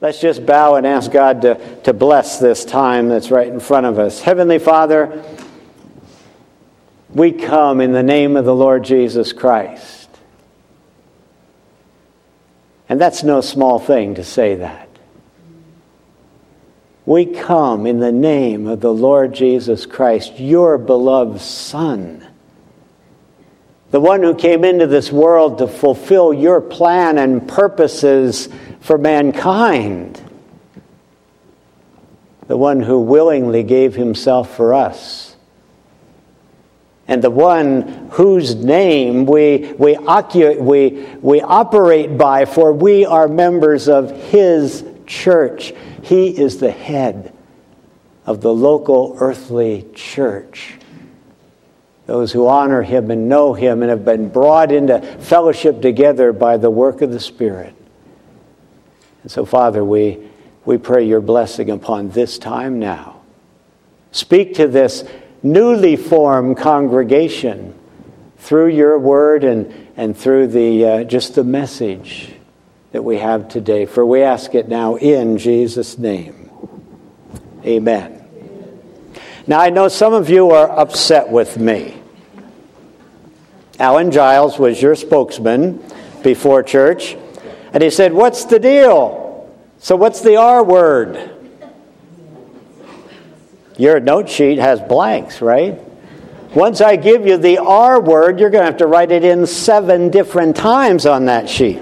Let's 0.00 0.20
just 0.20 0.46
bow 0.46 0.76
and 0.76 0.86
ask 0.86 1.10
God 1.10 1.42
to, 1.42 1.80
to 1.82 1.92
bless 1.92 2.38
this 2.38 2.64
time 2.64 3.08
that's 3.08 3.32
right 3.32 3.48
in 3.48 3.58
front 3.58 3.86
of 3.86 3.98
us. 3.98 4.20
Heavenly 4.20 4.60
Father, 4.60 5.24
we 7.10 7.32
come 7.32 7.80
in 7.80 7.92
the 7.92 8.02
name 8.02 8.36
of 8.36 8.44
the 8.44 8.54
Lord 8.54 8.84
Jesus 8.84 9.32
Christ. 9.32 10.08
And 12.88 13.00
that's 13.00 13.24
no 13.24 13.40
small 13.40 13.80
thing 13.80 14.14
to 14.14 14.24
say 14.24 14.56
that. 14.56 14.88
We 17.04 17.26
come 17.26 17.86
in 17.86 17.98
the 17.98 18.12
name 18.12 18.66
of 18.66 18.80
the 18.80 18.92
Lord 18.92 19.34
Jesus 19.34 19.84
Christ, 19.84 20.38
your 20.38 20.78
beloved 20.78 21.40
Son, 21.40 22.24
the 23.90 24.00
one 24.00 24.22
who 24.22 24.34
came 24.34 24.62
into 24.62 24.86
this 24.86 25.10
world 25.10 25.58
to 25.58 25.66
fulfill 25.66 26.32
your 26.32 26.60
plan 26.60 27.18
and 27.18 27.48
purposes 27.48 28.48
for 28.88 28.96
mankind, 28.96 30.18
the 32.46 32.56
one 32.56 32.80
who 32.80 32.98
willingly 32.98 33.62
gave 33.62 33.94
himself 33.94 34.56
for 34.56 34.72
us, 34.72 35.36
and 37.06 37.20
the 37.22 37.30
one 37.30 38.08
whose 38.12 38.54
name 38.54 39.26
we, 39.26 39.74
we, 39.76 39.94
ocu- 39.96 40.58
we, 40.58 41.06
we 41.20 41.42
operate 41.42 42.16
by, 42.16 42.46
for 42.46 42.72
we 42.72 43.04
are 43.04 43.28
members 43.28 43.90
of 43.90 44.10
his 44.30 44.82
church. 45.06 45.74
He 46.02 46.28
is 46.28 46.56
the 46.56 46.70
head 46.70 47.36
of 48.24 48.40
the 48.40 48.54
local 48.54 49.18
earthly 49.20 49.86
church. 49.94 50.78
Those 52.06 52.32
who 52.32 52.48
honor 52.48 52.80
him 52.80 53.10
and 53.10 53.28
know 53.28 53.52
him 53.52 53.82
and 53.82 53.90
have 53.90 54.06
been 54.06 54.30
brought 54.30 54.72
into 54.72 54.98
fellowship 55.02 55.82
together 55.82 56.32
by 56.32 56.56
the 56.56 56.70
work 56.70 57.02
of 57.02 57.12
the 57.12 57.20
Spirit. 57.20 57.74
And 59.28 59.32
so, 59.34 59.44
Father, 59.44 59.84
we, 59.84 60.16
we 60.64 60.78
pray 60.78 61.06
your 61.06 61.20
blessing 61.20 61.68
upon 61.68 62.08
this 62.08 62.38
time 62.38 62.78
now. 62.78 63.20
Speak 64.10 64.54
to 64.54 64.66
this 64.66 65.04
newly 65.42 65.96
formed 65.96 66.56
congregation 66.56 67.78
through 68.38 68.68
your 68.68 68.98
word 68.98 69.44
and, 69.44 69.90
and 69.98 70.16
through 70.16 70.46
the, 70.46 70.82
uh, 70.82 71.04
just 71.04 71.34
the 71.34 71.44
message 71.44 72.32
that 72.92 73.02
we 73.02 73.18
have 73.18 73.50
today. 73.50 73.84
For 73.84 74.06
we 74.06 74.22
ask 74.22 74.54
it 74.54 74.66
now 74.66 74.96
in 74.96 75.36
Jesus' 75.36 75.98
name. 75.98 76.50
Amen. 77.66 78.26
Now, 79.46 79.60
I 79.60 79.68
know 79.68 79.88
some 79.88 80.14
of 80.14 80.30
you 80.30 80.52
are 80.52 80.70
upset 80.70 81.28
with 81.28 81.58
me. 81.58 82.00
Alan 83.78 84.10
Giles 84.10 84.58
was 84.58 84.80
your 84.80 84.94
spokesman 84.94 85.84
before 86.22 86.62
church. 86.62 87.14
And 87.72 87.82
he 87.82 87.90
said, 87.90 88.12
What's 88.12 88.44
the 88.44 88.58
deal? 88.58 89.50
So, 89.78 89.96
what's 89.96 90.20
the 90.20 90.36
R 90.36 90.64
word? 90.64 91.30
Your 93.76 94.00
note 94.00 94.28
sheet 94.28 94.58
has 94.58 94.80
blanks, 94.80 95.40
right? 95.40 95.80
Once 96.54 96.80
I 96.80 96.96
give 96.96 97.26
you 97.26 97.36
the 97.36 97.58
R 97.58 98.00
word, 98.00 98.40
you're 98.40 98.50
going 98.50 98.62
to 98.62 98.70
have 98.70 98.78
to 98.78 98.86
write 98.86 99.12
it 99.12 99.22
in 99.22 99.46
seven 99.46 100.10
different 100.10 100.56
times 100.56 101.06
on 101.06 101.26
that 101.26 101.48
sheet. 101.48 101.80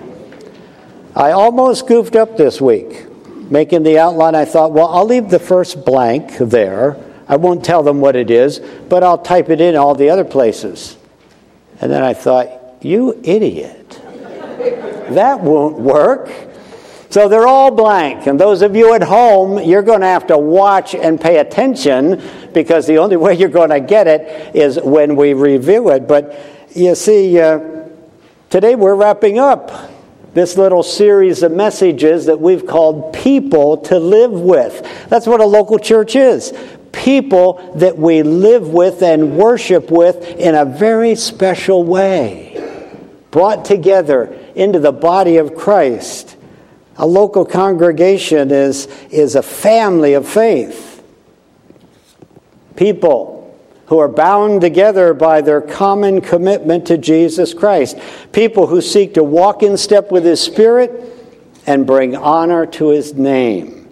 I 1.14 1.30
almost 1.30 1.86
goofed 1.86 2.16
up 2.16 2.36
this 2.36 2.60
week. 2.60 3.06
Making 3.50 3.84
the 3.84 3.98
outline, 3.98 4.34
I 4.34 4.44
thought, 4.44 4.72
well, 4.72 4.88
I'll 4.88 5.06
leave 5.06 5.30
the 5.30 5.38
first 5.38 5.84
blank 5.84 6.36
there. 6.38 7.02
I 7.28 7.36
won't 7.36 7.64
tell 7.64 7.82
them 7.82 8.00
what 8.00 8.16
it 8.16 8.30
is, 8.30 8.58
but 8.88 9.02
I'll 9.02 9.18
type 9.18 9.48
it 9.48 9.60
in 9.60 9.76
all 9.76 9.94
the 9.94 10.10
other 10.10 10.24
places. 10.24 10.96
And 11.80 11.90
then 11.90 12.02
I 12.02 12.12
thought, 12.12 12.50
you 12.82 13.20
idiot. 13.22 13.85
That 15.14 15.40
won't 15.40 15.78
work. 15.78 16.30
So 17.10 17.28
they're 17.28 17.46
all 17.46 17.70
blank. 17.70 18.26
And 18.26 18.38
those 18.38 18.62
of 18.62 18.74
you 18.76 18.94
at 18.94 19.02
home, 19.02 19.58
you're 19.62 19.82
going 19.82 20.00
to 20.00 20.06
have 20.06 20.26
to 20.26 20.38
watch 20.38 20.94
and 20.94 21.20
pay 21.20 21.38
attention 21.38 22.22
because 22.52 22.86
the 22.86 22.98
only 22.98 23.16
way 23.24 23.34
you're 23.34 23.48
going 23.48 23.70
to 23.70 23.80
get 23.80 24.06
it 24.06 24.54
is 24.54 24.78
when 24.82 25.16
we 25.16 25.32
review 25.32 25.90
it. 25.90 26.06
But 26.06 26.38
you 26.74 26.94
see, 26.94 27.40
uh, 27.40 27.88
today 28.50 28.74
we're 28.74 28.96
wrapping 28.96 29.38
up 29.38 29.70
this 30.34 30.58
little 30.58 30.82
series 30.82 31.42
of 31.42 31.52
messages 31.52 32.26
that 32.26 32.38
we've 32.38 32.66
called 32.66 33.14
People 33.14 33.78
to 33.78 33.98
Live 33.98 34.32
With. 34.32 35.08
That's 35.08 35.26
what 35.26 35.40
a 35.40 35.46
local 35.46 35.78
church 35.78 36.14
is. 36.14 36.52
People 36.92 37.72
that 37.76 37.96
we 37.96 38.22
live 38.22 38.68
with 38.68 39.02
and 39.02 39.38
worship 39.38 39.90
with 39.90 40.22
in 40.22 40.54
a 40.54 40.66
very 40.66 41.14
special 41.14 41.84
way. 41.84 42.52
Brought 43.30 43.64
together 43.64 44.45
into 44.56 44.80
the 44.80 44.92
body 44.92 45.36
of 45.36 45.54
Christ. 45.54 46.36
A 46.96 47.06
local 47.06 47.44
congregation 47.44 48.50
is, 48.50 48.86
is 49.10 49.36
a 49.36 49.42
family 49.42 50.14
of 50.14 50.26
faith. 50.26 51.04
People 52.74 53.36
who 53.86 53.98
are 53.98 54.08
bound 54.08 54.62
together 54.62 55.14
by 55.14 55.42
their 55.42 55.60
common 55.60 56.20
commitment 56.20 56.86
to 56.86 56.98
Jesus 56.98 57.54
Christ. 57.54 57.98
People 58.32 58.66
who 58.66 58.80
seek 58.80 59.14
to 59.14 59.22
walk 59.22 59.62
in 59.62 59.76
step 59.76 60.10
with 60.10 60.24
His 60.24 60.40
Spirit 60.40 60.90
and 61.66 61.86
bring 61.86 62.16
honor 62.16 62.66
to 62.66 62.88
His 62.88 63.14
name. 63.14 63.88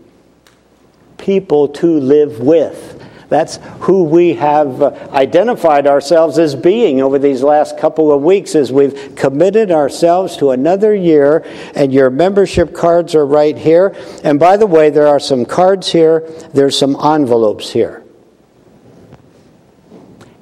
People 1.19 1.69
to 1.69 2.01
live 2.01 2.41
with. 2.41 3.04
That's 3.29 3.59
who 3.81 4.05
we 4.05 4.35
have 4.35 4.83
uh, 4.83 5.09
identified 5.13 5.87
ourselves 5.87 6.39
as 6.39 6.55
being 6.55 7.01
over 7.01 7.19
these 7.19 7.43
last 7.43 7.79
couple 7.79 8.13
of 8.13 8.23
weeks 8.23 8.55
as 8.55 8.71
we've 8.71 9.15
committed 9.17 9.71
ourselves 9.71 10.37
to 10.39 10.51
another 10.51 10.95
year. 10.95 11.45
And 11.75 11.93
your 11.93 12.11
membership 12.11 12.75
cards 12.75 13.15
are 13.15 13.27
right 13.27 13.57
here. 13.57 13.95
And 14.23 14.39
by 14.39 14.57
the 14.57 14.67
way, 14.67 14.91
there 14.91 15.09
are 15.09 15.21
some 15.21 15.45
cards 15.45 15.91
here, 15.91 16.21
there's 16.53 16.79
some 16.79 16.97
envelopes 17.03 17.71
here. 17.71 18.03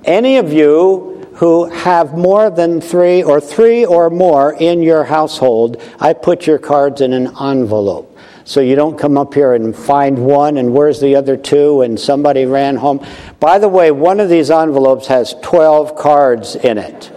Any 0.04 0.38
of 0.38 0.53
you 0.53 1.28
who 1.34 1.64
have 1.70 2.14
more 2.14 2.50
than 2.50 2.81
three 2.81 3.22
or 3.22 3.41
three 3.41 3.84
or 3.84 4.10
more 4.10 4.54
in 4.54 4.82
your 4.82 5.04
household, 5.04 5.81
I 5.99 6.12
put 6.12 6.47
your 6.47 6.59
cards 6.59 7.00
in 7.00 7.12
an 7.12 7.28
envelope. 7.41 8.12
So 8.45 8.61
you 8.61 8.75
don't 8.75 8.99
come 8.99 9.17
up 9.17 9.35
here 9.35 9.55
and 9.55 9.75
find 9.75 10.19
one 10.19 10.57
and 10.57 10.73
where's 10.73 11.01
the 11.01 11.15
other 11.15 11.37
two 11.37 11.83
and 11.83 11.99
somebody 11.99 12.45
ran 12.45 12.77
home. 12.77 13.05
By 13.39 13.59
the 13.59 13.69
way, 13.69 13.91
one 13.91 14.21
of 14.21 14.29
these 14.29 14.51
envelopes 14.51 15.07
has 15.07 15.35
12 15.43 15.97
cards 15.97 16.57
in 16.57 16.79
it. 16.79 17.11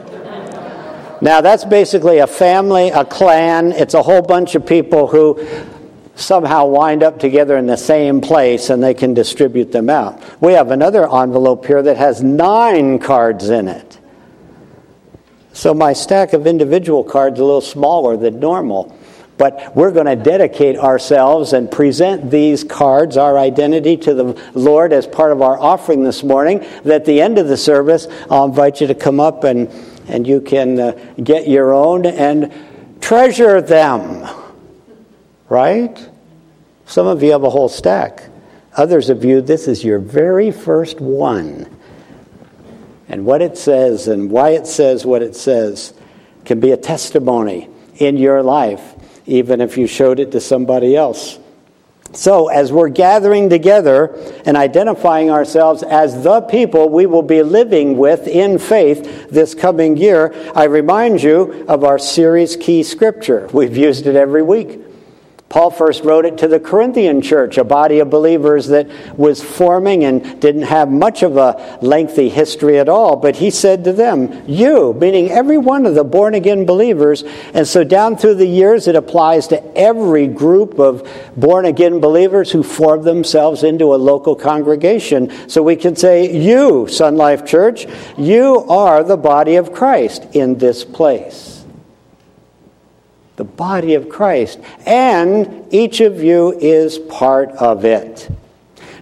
Now, 1.22 1.42
that's 1.42 1.66
basically 1.66 2.20
a 2.20 2.28
family, 2.28 2.90
a 2.90 3.06
clan. 3.06 3.72
It's 3.72 3.94
a 3.94 4.04
whole 4.04 4.22
bunch 4.22 4.54
of 4.54 4.66
people 4.66 5.08
who 5.08 5.48
somehow 6.16 6.66
wind 6.66 7.04
up 7.04 7.20
together 7.20 7.58
in 7.58 7.66
the 7.66 7.78
same 7.78 8.22
place 8.22 8.70
and 8.70 8.84
they 8.84 8.94
can 8.94 9.14
distribute 9.14 9.72
them 9.72 9.90
out. 9.90 10.22
We 10.42 10.54
have 10.54 10.72
another 10.72 11.12
envelope 11.14 11.66
here 11.66 11.82
that 11.82 11.98
has 11.98 12.22
nine 12.24 13.00
cards 13.00 13.50
in 13.50 13.68
it. 13.68 14.00
So 15.54 15.74
my 15.74 15.94
stack 15.94 16.34
of 16.34 16.48
individual 16.48 17.04
cards 17.04 17.36
is 17.36 17.40
a 17.40 17.46
little 17.46 17.62
smaller 17.62 18.18
than 18.18 18.40
normal. 18.40 18.98
But 19.38 19.76
we're 19.76 19.92
going 19.92 20.06
to 20.06 20.16
dedicate 20.16 20.78
ourselves 20.78 21.52
and 21.52 21.70
present 21.70 22.32
these 22.32 22.64
cards, 22.64 23.18
our 23.18 23.38
identity, 23.38 23.98
to 23.98 24.14
the 24.14 24.52
Lord 24.54 24.94
as 24.94 25.06
part 25.06 25.34
of 25.34 25.42
our 25.42 25.60
offering 25.60 26.04
this 26.04 26.24
morning. 26.24 26.60
That 26.84 27.02
at 27.02 27.06
the 27.06 27.22
end 27.22 27.38
of 27.38 27.48
the 27.48 27.58
service, 27.58 28.08
I'll 28.30 28.46
invite 28.46 28.80
you 28.80 28.88
to 28.88 28.96
come 28.96 29.20
up 29.20 29.44
and, 29.44 29.68
and 30.08 30.26
you 30.26 30.40
can 30.40 30.80
uh, 30.80 31.14
get 31.22 31.50
your 31.50 31.74
own 31.74 32.06
and 32.06 32.54
treasure 33.02 33.62
them. 33.62 34.26
Right? 35.50 36.10
Some 36.86 37.08
of 37.08 37.22
you 37.22 37.32
have 37.32 37.44
a 37.44 37.50
whole 37.50 37.70
stack. 37.70 38.30
Others 38.78 39.10
of 39.10 39.26
you, 39.26 39.42
this 39.42 39.68
is 39.68 39.84
your 39.84 40.00
very 40.00 40.52
first 40.52 41.02
one. 41.02 41.70
And 43.10 43.26
what 43.26 43.42
it 43.42 43.58
says 43.58 44.08
and 44.08 44.32
why 44.32 44.52
it 44.52 44.66
says 44.66 45.06
what 45.06 45.22
it 45.22 45.36
says 45.36 45.94
can 46.46 46.60
be 46.60 46.72
a 46.72 46.78
testimony 46.78 47.70
in 47.98 48.18
your 48.18 48.42
life 48.42 48.96
even 49.26 49.62
if 49.62 49.78
you 49.78 49.88
showed 49.88 50.20
it 50.20 50.32
to 50.32 50.42
somebody 50.42 50.96
else. 50.96 51.40
So, 52.14 52.48
as 52.48 52.72
we're 52.72 52.90
gathering 52.90 53.50
together 53.50 54.16
and 54.46 54.56
identifying 54.56 55.30
ourselves 55.30 55.84
as 55.84 56.24
the 56.24 56.42
people 56.42 56.88
we 56.88 57.06
will 57.06 57.24
be 57.24 57.44
living 57.44 57.98
with 57.98 58.28
in 58.28 58.58
faith 58.58 59.30
this 59.30 59.54
coming 59.54 59.98
year, 59.98 60.34
I 60.56 60.66
remind 60.66 61.22
you 61.22 61.66
of 61.68 61.84
our 61.84 62.00
series 62.00 62.56
key 62.56 62.84
scripture. 62.84 63.50
We've 63.52 63.76
used 63.76 64.08
it 64.08 64.16
every 64.16 64.44
week. 64.44 64.85
Paul 65.56 65.72
first 65.72 66.04
wrote 66.04 66.26
it 66.26 66.40
to 66.40 66.50
the 66.50 66.60
Corinthian 66.60 67.22
church, 67.22 67.58
a 67.58 67.64
body 67.64 68.00
of 68.00 68.10
believers 68.10 68.68
that 68.68 68.90
was 69.18 69.42
forming 69.42 70.04
and 70.04 70.42
didn't 70.42 70.64
have 70.64 70.92
much 70.92 71.24
of 71.24 71.38
a 71.38 71.80
lengthy 71.82 72.28
history 72.28 72.78
at 72.78 72.90
all. 72.90 73.16
But 73.16 73.38
he 73.38 73.50
said 73.50 73.86
to 73.86 73.94
them, 73.94 74.44
You, 74.50 74.92
meaning 74.92 75.32
every 75.32 75.58
one 75.58 75.86
of 75.86 75.96
the 75.96 76.04
born 76.04 76.34
again 76.34 76.66
believers. 76.66 77.24
And 77.54 77.66
so 77.66 77.86
down 77.86 78.18
through 78.18 78.36
the 78.36 78.46
years, 78.46 78.90
it 78.90 78.98
applies 78.98 79.48
to 79.48 79.78
every 79.78 80.28
group 80.28 80.78
of 80.78 81.10
born 81.38 81.64
again 81.64 82.02
believers 82.02 82.52
who 82.52 82.62
form 82.62 83.04
themselves 83.04 83.64
into 83.64 83.96
a 83.96 83.96
local 83.96 84.36
congregation. 84.36 85.32
So 85.48 85.64
we 85.64 85.78
can 85.78 85.96
say, 85.96 86.36
You, 86.36 86.90
Sun 86.90 87.16
Life 87.16 87.46
Church, 87.46 87.88
you 88.18 88.58
are 88.68 89.06
the 89.06 89.16
body 89.16 89.56
of 89.56 89.72
Christ 89.72 90.28
in 90.34 90.58
this 90.58 90.84
place 90.84 91.55
the 93.36 93.44
body 93.44 93.96
of 93.96 94.10
Christ, 94.10 94.60
and 94.86 95.66
each 95.72 96.00
of 96.00 96.24
you 96.24 96.58
is 96.60 96.98
part 96.98 97.50
of 97.52 97.84
it. 97.84 98.30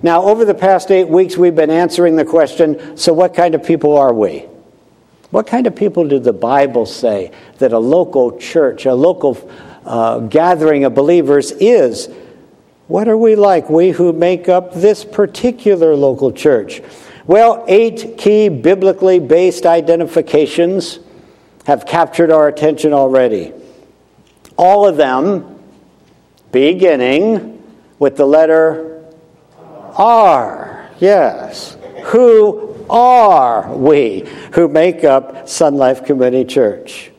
Now, 0.01 0.23
over 0.23 0.43
the 0.43 0.53
past 0.53 0.91
eight 0.91 1.07
weeks, 1.07 1.37
we've 1.37 1.55
been 1.55 1.69
answering 1.69 2.15
the 2.15 2.25
question 2.25 2.97
so, 2.97 3.13
what 3.13 3.33
kind 3.33 3.55
of 3.55 3.63
people 3.63 3.95
are 3.95 4.13
we? 4.13 4.45
What 5.29 5.47
kind 5.47 5.65
of 5.65 5.75
people 5.75 6.07
did 6.07 6.23
the 6.23 6.33
Bible 6.33 6.85
say 6.85 7.31
that 7.59 7.73
a 7.73 7.79
local 7.79 8.37
church, 8.37 8.85
a 8.85 8.93
local 8.93 9.49
uh, 9.85 10.19
gathering 10.19 10.83
of 10.83 10.93
believers 10.93 11.51
is? 11.51 12.09
What 12.87 13.07
are 13.07 13.17
we 13.17 13.35
like, 13.35 13.69
we 13.69 13.91
who 13.91 14.13
make 14.13 14.49
up 14.49 14.73
this 14.73 15.05
particular 15.05 15.95
local 15.95 16.31
church? 16.31 16.81
Well, 17.25 17.63
eight 17.67 18.17
key 18.17 18.49
biblically 18.49 19.19
based 19.19 19.65
identifications 19.65 20.99
have 21.65 21.85
captured 21.85 22.29
our 22.29 22.49
attention 22.49 22.91
already. 22.91 23.53
All 24.57 24.87
of 24.87 24.97
them 24.97 25.59
beginning 26.51 27.61
with 27.99 28.17
the 28.17 28.25
letter 28.25 29.03
R. 29.95 30.89
Yes. 30.99 31.77
Who 32.05 32.85
are 32.89 33.75
we 33.75 34.27
who 34.53 34.67
make 34.67 35.03
up 35.03 35.47
Sun 35.47 35.75
Life 35.75 36.05
Community 36.05 36.45
Church? 36.45 37.11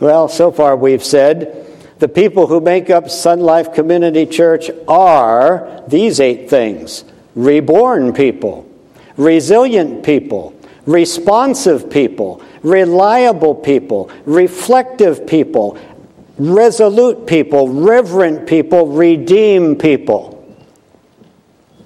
Well, 0.00 0.28
so 0.28 0.50
far 0.50 0.76
we've 0.76 1.04
said 1.04 1.66
the 1.98 2.08
people 2.08 2.46
who 2.46 2.60
make 2.60 2.90
up 2.90 3.08
Sun 3.08 3.40
Life 3.40 3.72
Community 3.72 4.26
Church 4.26 4.70
are 4.88 5.82
these 5.88 6.20
eight 6.20 6.50
things 6.50 7.04
reborn 7.34 8.12
people, 8.12 8.68
resilient 9.16 10.04
people, 10.04 10.54
responsive 10.86 11.90
people, 11.90 12.42
reliable 12.62 13.54
people, 13.54 14.10
reflective 14.24 15.26
people, 15.26 15.78
resolute 16.38 17.26
people, 17.26 17.68
reverent 17.68 18.46
people, 18.46 18.88
redeem 18.88 19.76
people. 19.76 20.32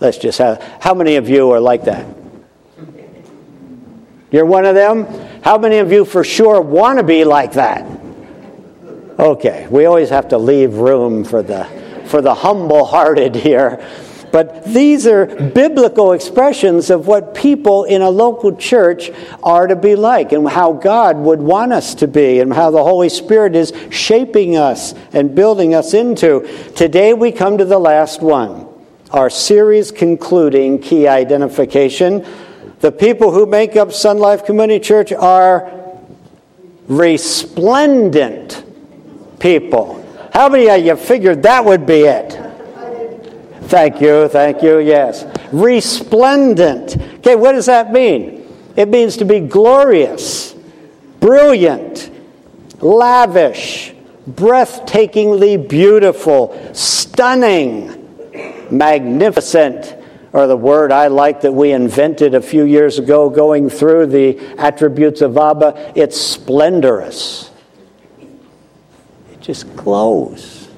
Let's 0.00 0.18
just 0.18 0.38
have, 0.38 0.62
how 0.80 0.94
many 0.94 1.16
of 1.16 1.28
you 1.28 1.50
are 1.50 1.60
like 1.60 1.84
that? 1.84 2.06
You're 4.30 4.46
one 4.46 4.64
of 4.64 4.74
them? 4.74 5.06
How 5.42 5.58
many 5.58 5.78
of 5.78 5.90
you 5.90 6.04
for 6.04 6.22
sure 6.22 6.60
want 6.60 6.98
to 6.98 7.04
be 7.04 7.24
like 7.24 7.52
that? 7.52 7.90
Okay, 9.18 9.66
we 9.68 9.86
always 9.86 10.10
have 10.10 10.28
to 10.28 10.38
leave 10.38 10.74
room 10.74 11.24
for 11.24 11.42
the, 11.42 11.64
for 12.06 12.20
the 12.20 12.34
humble 12.34 12.84
hearted 12.84 13.34
here. 13.34 13.84
But 14.30 14.64
these 14.64 15.06
are 15.06 15.26
biblical 15.26 16.12
expressions 16.12 16.90
of 16.90 17.06
what 17.06 17.34
people 17.34 17.84
in 17.84 18.02
a 18.02 18.10
local 18.10 18.54
church 18.56 19.10
are 19.42 19.66
to 19.66 19.76
be 19.76 19.96
like 19.96 20.32
and 20.32 20.48
how 20.48 20.72
God 20.72 21.16
would 21.16 21.40
want 21.40 21.72
us 21.72 21.94
to 21.96 22.08
be 22.08 22.40
and 22.40 22.52
how 22.52 22.70
the 22.70 22.82
Holy 22.82 23.08
Spirit 23.08 23.56
is 23.56 23.72
shaping 23.90 24.56
us 24.56 24.94
and 25.12 25.34
building 25.34 25.74
us 25.74 25.94
into. 25.94 26.46
Today 26.74 27.14
we 27.14 27.32
come 27.32 27.58
to 27.58 27.64
the 27.64 27.78
last 27.78 28.20
one. 28.20 28.66
Our 29.10 29.30
series 29.30 29.90
concluding 29.90 30.80
key 30.80 31.08
identification. 31.08 32.26
The 32.80 32.92
people 32.92 33.32
who 33.32 33.46
make 33.46 33.76
up 33.76 33.92
Sun 33.92 34.18
Life 34.18 34.44
Community 34.44 34.80
Church 34.80 35.12
are 35.12 35.72
resplendent 36.86 38.64
people. 39.40 40.04
How 40.32 40.48
many 40.48 40.68
of 40.68 40.84
you 40.84 40.96
figured 40.96 41.42
that 41.44 41.64
would 41.64 41.86
be 41.86 42.02
it? 42.02 42.47
Thank 43.68 44.00
you, 44.00 44.28
thank 44.28 44.62
you, 44.62 44.78
yes. 44.78 45.26
Resplendent. 45.52 46.96
Okay, 47.18 47.36
what 47.36 47.52
does 47.52 47.66
that 47.66 47.92
mean? 47.92 48.50
It 48.76 48.88
means 48.88 49.18
to 49.18 49.26
be 49.26 49.40
glorious, 49.40 50.54
brilliant, 51.20 52.10
lavish, 52.80 53.92
breathtakingly 54.26 55.68
beautiful, 55.68 56.58
stunning, 56.72 58.08
magnificent, 58.70 59.96
or 60.32 60.46
the 60.46 60.56
word 60.56 60.90
I 60.90 61.08
like 61.08 61.42
that 61.42 61.52
we 61.52 61.72
invented 61.72 62.34
a 62.34 62.40
few 62.40 62.64
years 62.64 62.98
ago 62.98 63.28
going 63.28 63.68
through 63.68 64.06
the 64.06 64.38
attributes 64.56 65.20
of 65.20 65.36
Abba, 65.36 65.92
it's 65.94 66.18
splendorous. 66.18 67.50
It 68.18 69.42
just 69.42 69.76
glows. 69.76 70.68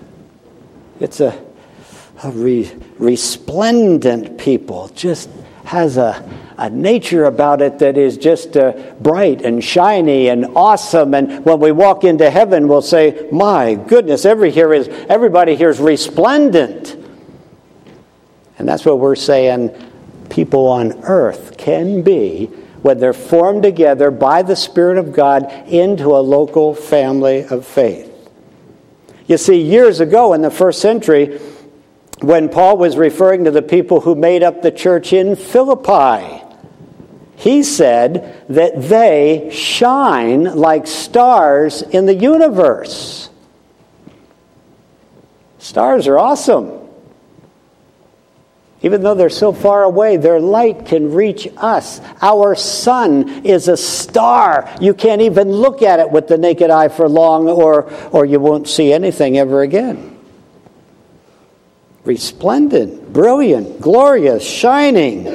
It's 0.99 1.21
a 1.21 1.50
a 2.23 2.31
re- 2.31 2.71
resplendent 2.99 4.39
people, 4.39 4.89
just 4.95 5.31
has 5.65 5.97
a, 5.97 6.29
a 6.59 6.69
nature 6.69 7.25
about 7.25 7.63
it 7.63 7.79
that 7.79 7.97
is 7.97 8.19
just 8.19 8.57
uh, 8.57 8.73
bright 9.01 9.43
and 9.43 9.63
shiny 9.63 10.29
and 10.29 10.45
awesome. 10.57 11.15
And 11.15 11.45
when 11.45 11.61
we 11.61 11.73
walk 11.73 12.05
into 12.05 12.29
heaven, 12.29 12.69
we'll 12.69 12.83
say, 12.83 13.29
My 13.31 13.75
goodness, 13.75 14.25
every 14.25 14.51
here 14.51 14.75
is, 14.75 14.89
everybody 15.09 15.57
here 15.57 15.71
is 15.71 15.81
resplendent. 15.81 16.97
And 18.59 18.69
that's 18.69 18.85
what 18.85 18.99
we're 18.99 19.17
saying 19.17 19.71
people 20.29 20.67
on 20.67 20.93
earth 21.05 21.57
can 21.57 22.03
be 22.03 22.47
when 22.83 22.99
they're 22.99 23.13
formed 23.13 23.63
together 23.63 24.11
by 24.11 24.43
the 24.43 24.57
Spirit 24.57 24.99
of 24.99 25.13
God 25.13 25.51
into 25.67 26.17
a 26.17 26.21
local 26.21 26.75
family 26.75 27.45
of 27.45 27.67
faith. 27.67 28.07
You 29.27 29.37
see, 29.37 29.63
years 29.63 30.01
ago 30.01 30.33
in 30.33 30.43
the 30.43 30.51
first 30.51 30.81
century, 30.81 31.41
when 32.21 32.49
Paul 32.49 32.77
was 32.77 32.97
referring 32.97 33.45
to 33.45 33.51
the 33.51 33.63
people 33.63 34.01
who 34.01 34.15
made 34.15 34.43
up 34.43 34.63
the 34.63 34.71
church 34.71 35.13
in 35.13 35.37
Philippi. 35.37 36.43
He 37.37 37.63
said 37.63 38.45
that 38.51 38.83
they 38.83 39.49
shine 39.51 40.45
like 40.45 40.87
stars 40.87 41.81
in 41.81 42.05
the 42.05 42.15
universe. 42.15 43.31
Stars 45.59 46.07
are 46.07 46.19
awesome. 46.19 46.79
Even 48.83 49.03
though 49.03 49.15
they're 49.15 49.31
so 49.31 49.53
far 49.53 49.85
away, 49.85 50.17
their 50.17 50.41
light 50.41 50.87
can 50.87 51.13
reach 51.13 51.49
us. 51.57 52.01
Our 52.23 52.55
sun 52.55 53.45
is 53.45 53.69
a 53.69 53.77
star. 53.77 54.71
You 54.81 54.95
can't 54.95 55.21
even 55.21 55.51
look 55.51 55.83
at 55.83 56.01
it 56.01 56.11
with 56.11 56.29
the 56.29 56.39
naked 56.39 56.71
eye 56.71 56.89
for 56.89 57.09
long, 57.09 57.49
or, 57.49 57.91
or 58.11 58.25
you 58.25 58.41
won't 58.41 58.69
see 58.69 58.93
anything 58.93 59.37
ever 59.39 59.63
again 59.63 60.10
resplendent, 62.05 63.13
brilliant, 63.13 63.81
glorious, 63.81 64.45
shining. 64.47 65.29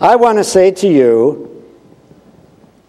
I 0.00 0.16
want 0.16 0.38
to 0.38 0.44
say 0.44 0.70
to 0.72 0.88
you 0.88 1.48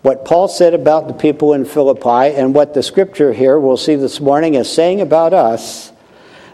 what 0.02 0.26
Paul 0.26 0.48
said 0.48 0.74
about 0.74 1.08
the 1.08 1.14
people 1.14 1.54
in 1.54 1.66
Philippi 1.66 2.36
and 2.36 2.54
what 2.54 2.74
the 2.74 2.84
scripture 2.84 3.34
here 3.34 3.58
we'll 3.58 3.78
see 3.78 3.96
this 3.96 4.20
morning 4.20 4.56
is 4.56 4.72
saying 4.72 5.02
about 5.02 5.34
us. 5.34 5.92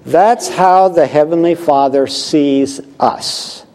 That's 0.06 0.48
how 0.48 0.90
the 0.90 1.08
Heavenly 1.08 1.56
Father 1.56 2.08
sees 2.08 2.80
us. 3.00 3.66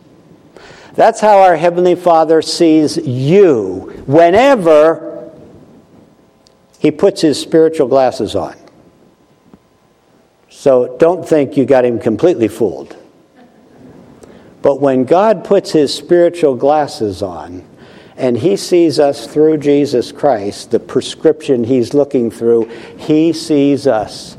That's 0.95 1.21
how 1.21 1.41
our 1.41 1.57
Heavenly 1.57 1.97
Father 1.97 2.41
sees 2.41 2.97
you 2.97 4.03
whenever 4.07 5.33
He 6.79 6.91
puts 6.91 7.21
His 7.21 7.41
spiritual 7.41 7.89
glasses 7.89 8.37
on. 8.37 8.55
So 10.65 10.97
don't 10.97 11.29
think 11.29 11.59
you 11.59 11.67
got 11.67 11.85
him 11.85 11.99
completely 11.99 12.49
fooled. 12.49 12.97
But 14.63 14.81
when 14.81 15.05
God 15.05 15.45
puts 15.45 15.73
his 15.73 15.93
spiritual 15.93 16.55
glasses 16.55 17.23
on 17.23 17.69
and 18.17 18.39
he 18.39 18.57
sees 18.57 18.99
us 18.99 19.27
through 19.27 19.59
Jesus 19.59 20.11
Christ, 20.11 20.71
the 20.71 20.81
prescription 20.81 21.65
he's 21.65 21.93
looking 21.93 22.31
through, 22.31 22.65
he 22.97 23.35
sees 23.35 23.87
us 23.87 24.39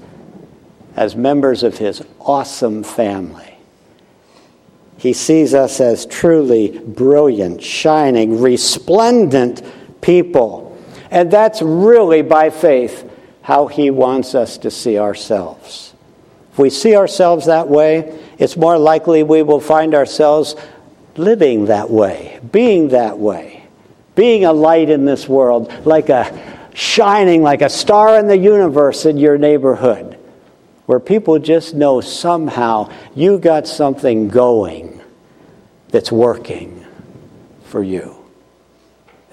as 0.96 1.16
members 1.16 1.62
of 1.62 1.78
his 1.78 2.02
awesome 2.20 2.82
family. 2.84 3.60
He 4.98 5.14
sees 5.14 5.54
us 5.54 5.80
as 5.80 6.08
truly 6.08 6.80
brilliant, 6.80 7.62
shining, 7.62 8.42
resplendent 8.42 9.62
people. 10.02 10.76
And 11.12 11.30
that's 11.30 11.62
really 11.62 12.24
by 12.24 12.50
faith 12.50 13.08
how 13.44 13.68
he 13.68 13.92
wants 13.92 14.34
us 14.34 14.58
to 14.58 14.72
see 14.72 14.98
ourselves. 14.98 15.92
If 16.56 16.60
we 16.60 16.70
see 16.70 16.96
ourselves 16.96 17.48
that 17.48 17.68
way, 17.68 18.18
it's 18.38 18.56
more 18.56 18.78
likely 18.78 19.24
we 19.24 19.44
will 19.44 19.60
find 19.60 19.94
ourselves 19.94 20.56
living 21.18 21.66
that 21.66 21.90
way, 21.90 22.40
being 22.50 22.88
that 22.90 23.20
way, 23.20 23.66
being 24.16 24.46
a 24.46 24.54
light 24.54 24.90
in 24.90 25.04
this 25.04 25.28
world, 25.28 25.70
like 25.86 26.08
a 26.08 26.70
shining 26.74 27.44
like 27.44 27.62
a 27.62 27.68
star 27.68 28.18
in 28.18 28.28
the 28.28 28.38
universe 28.38 29.06
in 29.06 29.18
your 29.18 29.38
neighborhood, 29.38 30.18
where 30.86 31.02
people 31.02 31.40
just 31.40 31.76
know 31.76 32.00
somehow 32.00 32.90
you 33.14 33.38
got 33.38 33.68
something 33.68 34.30
going 34.30 35.02
that's 35.90 36.10
working 36.10 36.86
for 37.66 37.84
you. 37.84 38.16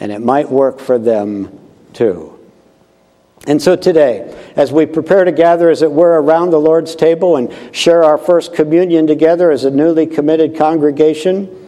And 0.00 0.10
it 0.10 0.20
might 0.20 0.50
work 0.50 0.80
for 0.80 0.98
them 0.98 1.56
too. 1.92 2.36
And 3.46 3.60
so 3.60 3.74
today, 3.74 4.32
as 4.54 4.72
we 4.72 4.86
prepare 4.86 5.24
to 5.24 5.32
gather, 5.32 5.68
as 5.68 5.82
it 5.82 5.90
were, 5.90 6.22
around 6.22 6.50
the 6.50 6.60
Lord's 6.60 6.94
table 6.94 7.36
and 7.36 7.52
share 7.74 8.04
our 8.04 8.16
first 8.16 8.54
communion 8.54 9.06
together 9.06 9.50
as 9.50 9.64
a 9.64 9.70
newly 9.70 10.06
committed 10.06 10.56
congregation, 10.56 11.58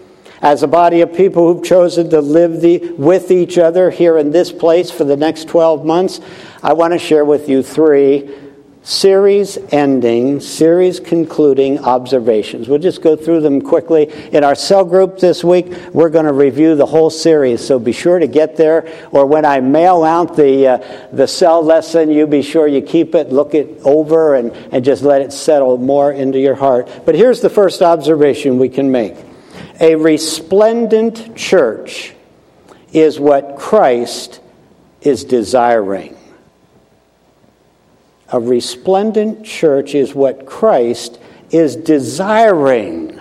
as 0.41 0.63
a 0.63 0.69
body 0.69 1.01
of 1.01 1.13
people 1.13 1.53
who've 1.53 1.65
chosen 1.65 2.11
to 2.11 2.21
live 2.21 2.61
the, 2.61 2.93
with 2.93 3.31
each 3.31 3.59
other 3.59 3.91
here 3.91 4.19
in 4.19 4.31
this 4.31 4.53
place 4.53 4.91
for 4.91 5.05
the 5.05 5.17
next 5.17 5.49
12 5.49 5.85
months, 5.85 6.21
I 6.63 6.75
want 6.75 6.93
to 6.93 6.99
share 6.99 7.25
with 7.25 7.49
you 7.49 7.63
three 7.63 8.44
series 8.85 9.57
ending, 9.73 10.41
series 10.41 11.01
concluding 11.01 11.79
observations. 11.81 12.69
We'll 12.69 12.79
just 12.79 13.01
go 13.01 13.17
through 13.17 13.41
them 13.41 13.63
quickly. 13.63 14.13
In 14.33 14.45
our 14.45 14.55
cell 14.55 14.85
group 14.85 15.19
this 15.19 15.43
week, 15.43 15.67
we're 15.93 16.11
going 16.11 16.27
to 16.27 16.35
review 16.35 16.77
the 16.77 16.85
whole 16.85 17.09
series, 17.09 17.67
so 17.67 17.79
be 17.79 17.93
sure 17.93 18.19
to 18.19 18.27
get 18.27 18.57
there. 18.57 18.87
Or 19.11 19.25
when 19.25 19.47
I 19.47 19.61
mail 19.61 20.05
out 20.05 20.37
the, 20.37 20.67
uh, 20.69 21.09
the 21.13 21.27
cell 21.27 21.65
lesson, 21.65 22.11
you 22.11 22.27
be 22.27 22.43
sure 22.43 22.69
you 22.69 22.83
keep 22.83 23.15
it, 23.15 23.33
look 23.33 23.55
it 23.55 23.81
over, 23.85 24.35
and, 24.35 24.53
and 24.53 24.85
just 24.85 25.03
let 25.03 25.23
it 25.23 25.33
settle 25.33 25.79
more 25.79 26.13
into 26.13 26.39
your 26.39 26.55
heart. 26.55 26.89
But 27.07 27.15
here's 27.15 27.41
the 27.41 27.51
first 27.51 27.81
observation 27.81 28.59
we 28.59 28.69
can 28.69 28.93
make 28.93 29.17
a 29.81 29.97
resplendent 29.97 31.37
church 31.37 32.15
is 32.93 33.19
what 33.19 33.57
Christ 33.59 34.41
is 35.01 35.25
desiring. 35.25 36.14
A 38.35 38.41
resplendent 38.41 39.47
church 39.47 39.95
is 39.95 40.13
what 40.13 40.45
Christ 40.45 41.21
is 41.53 41.77
desiring. 41.77 43.21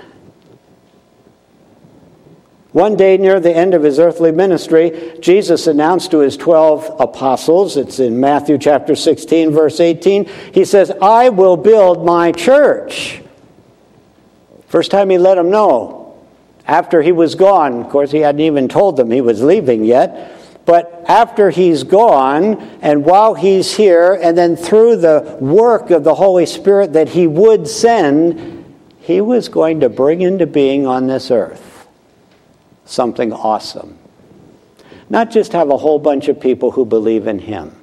One 2.72 2.96
day 2.96 3.18
near 3.18 3.40
the 3.40 3.56
end 3.56 3.76
of 3.76 3.84
his 3.84 4.00
earthly 4.00 4.32
ministry, 4.32 5.16
Jesus 5.20 5.68
announced 5.68 6.10
to 6.10 6.18
his 6.18 6.36
12 6.36 6.96
apostles, 7.00 7.78
it's 7.78 8.00
in 8.00 8.20
Matthew 8.20 8.58
chapter 8.58 8.96
16, 8.96 9.52
verse 9.52 9.80
18, 9.80 10.28
he 10.52 10.66
says, 10.66 10.90
I 11.00 11.30
will 11.30 11.58
build 11.58 12.04
my 12.04 12.32
church. 12.32 13.22
First 14.66 14.90
time 14.90 15.12
he 15.12 15.20
let 15.20 15.36
them 15.36 15.52
know. 15.52 16.18
After 16.66 17.04
he 17.04 17.12
was 17.12 17.36
gone, 17.36 17.82
of 17.82 17.90
course, 17.92 18.10
he 18.10 18.22
hadn't 18.22 18.42
even 18.42 18.68
told 18.68 18.98
them 18.98 19.12
he 19.12 19.22
was 19.22 19.44
leaving 19.44 19.84
yet. 19.86 20.43
But 20.66 21.04
after 21.08 21.50
he's 21.50 21.84
gone, 21.84 22.62
and 22.82 23.04
while 23.04 23.34
he's 23.34 23.76
here, 23.76 24.14
and 24.14 24.38
then 24.38 24.56
through 24.56 24.98
the 24.98 25.38
work 25.42 25.92
of 25.92 26.04
the 26.04 26.16
Holy 26.16 26.46
Spirit 26.46 26.94
that 26.94 27.10
he 27.10 27.28
would 27.28 27.68
send, 27.68 28.64
he 29.00 29.20
was 29.20 29.50
going 29.50 29.82
to 29.82 29.90
bring 29.90 30.22
into 30.22 30.48
being 30.48 30.88
on 30.88 31.08
this 31.08 31.30
earth 31.30 31.88
something 32.86 33.34
awesome. 33.34 33.98
Not 35.10 35.32
just 35.32 35.54
have 35.54 35.70
a 35.70 35.78
whole 35.78 36.00
bunch 36.00 36.28
of 36.28 36.40
people 36.40 36.72
who 36.72 36.86
believe 36.86 37.28
in 37.28 37.40
him 37.40 37.83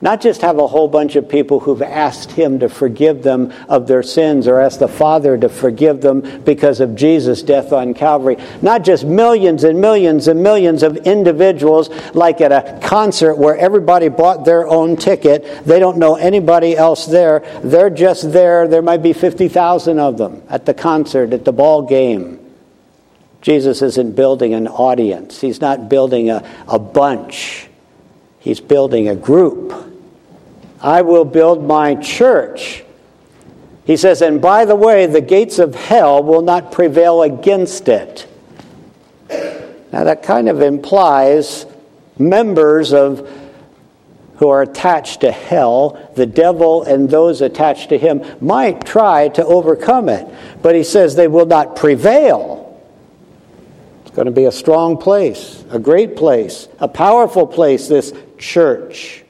not 0.00 0.20
just 0.20 0.42
have 0.42 0.58
a 0.58 0.66
whole 0.66 0.86
bunch 0.86 1.16
of 1.16 1.28
people 1.28 1.58
who've 1.58 1.82
asked 1.82 2.30
Him 2.30 2.60
to 2.60 2.68
forgive 2.68 3.24
them 3.24 3.52
of 3.68 3.88
their 3.88 4.04
sins 4.04 4.46
or 4.46 4.60
asked 4.60 4.78
the 4.78 4.86
Father 4.86 5.36
to 5.36 5.48
forgive 5.48 6.00
them 6.00 6.42
because 6.44 6.78
of 6.78 6.94
Jesus' 6.94 7.42
death 7.42 7.72
on 7.72 7.94
Calvary. 7.94 8.36
Not 8.62 8.84
just 8.84 9.04
millions 9.04 9.64
and 9.64 9.80
millions 9.80 10.28
and 10.28 10.40
millions 10.40 10.84
of 10.84 10.98
individuals 10.98 11.88
like 12.14 12.40
at 12.40 12.52
a 12.52 12.78
concert 12.80 13.34
where 13.38 13.56
everybody 13.56 14.08
bought 14.08 14.44
their 14.44 14.68
own 14.68 14.96
ticket. 14.96 15.64
They 15.64 15.80
don't 15.80 15.98
know 15.98 16.14
anybody 16.14 16.76
else 16.76 17.06
there. 17.06 17.40
They're 17.64 17.90
just 17.90 18.32
there. 18.32 18.68
There 18.68 18.82
might 18.82 19.02
be 19.02 19.12
50,000 19.12 19.98
of 19.98 20.16
them 20.16 20.44
at 20.48 20.64
the 20.64 20.74
concert, 20.74 21.32
at 21.32 21.44
the 21.44 21.52
ball 21.52 21.82
game. 21.82 22.38
Jesus 23.40 23.82
isn't 23.82 24.14
building 24.14 24.54
an 24.54 24.68
audience, 24.68 25.40
He's 25.40 25.60
not 25.60 25.88
building 25.88 26.30
a, 26.30 26.48
a 26.68 26.78
bunch. 26.78 27.68
He's 28.38 28.60
building 28.60 29.08
a 29.08 29.16
group. 29.16 29.87
I 30.80 31.02
will 31.02 31.24
build 31.24 31.64
my 31.64 31.94
church. 31.96 32.84
He 33.84 33.96
says, 33.96 34.22
and 34.22 34.40
by 34.40 34.64
the 34.64 34.76
way, 34.76 35.06
the 35.06 35.20
gates 35.20 35.58
of 35.58 35.74
hell 35.74 36.22
will 36.22 36.42
not 36.42 36.72
prevail 36.72 37.22
against 37.22 37.88
it. 37.88 38.26
Now, 39.90 40.04
that 40.04 40.22
kind 40.22 40.48
of 40.48 40.60
implies 40.60 41.64
members 42.18 42.92
of 42.92 43.28
who 44.36 44.48
are 44.50 44.62
attached 44.62 45.22
to 45.22 45.32
hell, 45.32 46.12
the 46.14 46.26
devil 46.26 46.84
and 46.84 47.10
those 47.10 47.40
attached 47.40 47.88
to 47.88 47.98
him, 47.98 48.22
might 48.40 48.84
try 48.84 49.28
to 49.30 49.44
overcome 49.44 50.08
it. 50.08 50.32
But 50.62 50.76
he 50.76 50.84
says 50.84 51.16
they 51.16 51.26
will 51.26 51.46
not 51.46 51.74
prevail. 51.74 52.80
It's 54.02 54.14
going 54.14 54.26
to 54.26 54.32
be 54.32 54.44
a 54.44 54.52
strong 54.52 54.96
place, 54.96 55.64
a 55.70 55.78
great 55.78 56.14
place, 56.14 56.68
a 56.78 56.86
powerful 56.86 57.46
place, 57.46 57.88
this 57.88 58.12
church. 58.36 59.24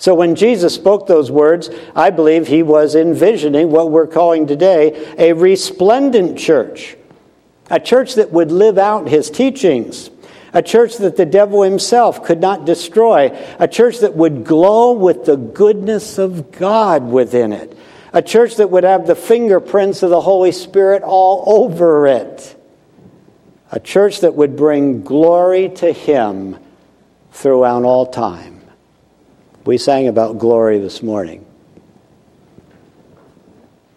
So 0.00 0.14
when 0.14 0.34
Jesus 0.34 0.74
spoke 0.74 1.06
those 1.06 1.30
words, 1.30 1.68
I 1.94 2.08
believe 2.08 2.46
he 2.46 2.62
was 2.62 2.94
envisioning 2.94 3.70
what 3.70 3.90
we're 3.90 4.06
calling 4.06 4.46
today 4.46 5.14
a 5.18 5.34
resplendent 5.34 6.38
church, 6.38 6.96
a 7.68 7.78
church 7.78 8.14
that 8.14 8.32
would 8.32 8.50
live 8.50 8.78
out 8.78 9.08
his 9.08 9.28
teachings, 9.28 10.08
a 10.54 10.62
church 10.62 10.96
that 10.96 11.18
the 11.18 11.26
devil 11.26 11.60
himself 11.60 12.24
could 12.24 12.40
not 12.40 12.64
destroy, 12.64 13.38
a 13.58 13.68
church 13.68 13.98
that 13.98 14.16
would 14.16 14.46
glow 14.46 14.92
with 14.92 15.26
the 15.26 15.36
goodness 15.36 16.16
of 16.16 16.50
God 16.50 17.04
within 17.04 17.52
it, 17.52 17.76
a 18.14 18.22
church 18.22 18.56
that 18.56 18.70
would 18.70 18.84
have 18.84 19.06
the 19.06 19.14
fingerprints 19.14 20.02
of 20.02 20.08
the 20.08 20.22
Holy 20.22 20.52
Spirit 20.52 21.02
all 21.02 21.44
over 21.46 22.06
it, 22.06 22.56
a 23.70 23.78
church 23.78 24.20
that 24.20 24.34
would 24.34 24.56
bring 24.56 25.02
glory 25.02 25.68
to 25.68 25.92
him 25.92 26.56
throughout 27.32 27.84
all 27.84 28.06
time. 28.06 28.59
We 29.64 29.76
sang 29.76 30.08
about 30.08 30.38
glory 30.38 30.78
this 30.78 31.02
morning. 31.02 31.44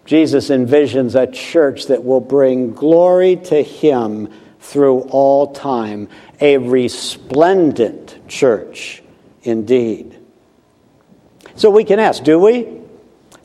Jesus 0.05 0.49
envisions 0.49 1.15
a 1.15 1.31
church 1.31 1.87
that 1.87 2.03
will 2.03 2.19
bring 2.19 2.73
glory 2.73 3.37
to 3.37 3.63
Him 3.63 4.29
through 4.59 5.01
all 5.03 5.53
time, 5.53 6.09
a 6.41 6.57
resplendent 6.57 8.27
church 8.27 9.01
indeed. 9.43 10.19
So 11.55 11.69
we 11.69 11.85
can 11.85 11.99
ask 11.99 12.23
do 12.23 12.39
we? 12.39 12.81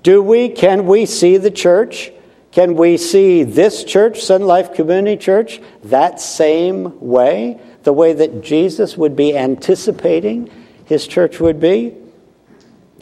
Do 0.02 0.20
we? 0.20 0.48
Can 0.48 0.86
we 0.86 1.06
see 1.06 1.36
the 1.36 1.50
church? 1.50 2.10
Can 2.50 2.74
we 2.74 2.96
see 2.96 3.44
this 3.44 3.84
church, 3.84 4.22
Sun 4.24 4.42
Life 4.42 4.74
Community 4.74 5.16
Church, 5.16 5.60
that 5.84 6.20
same 6.20 6.98
way? 6.98 7.60
The 7.84 7.92
way 7.92 8.12
that 8.14 8.42
Jesus 8.42 8.96
would 8.96 9.14
be 9.14 9.36
anticipating 9.36 10.50
his 10.84 11.06
church 11.06 11.38
would 11.38 11.60
be? 11.60 11.94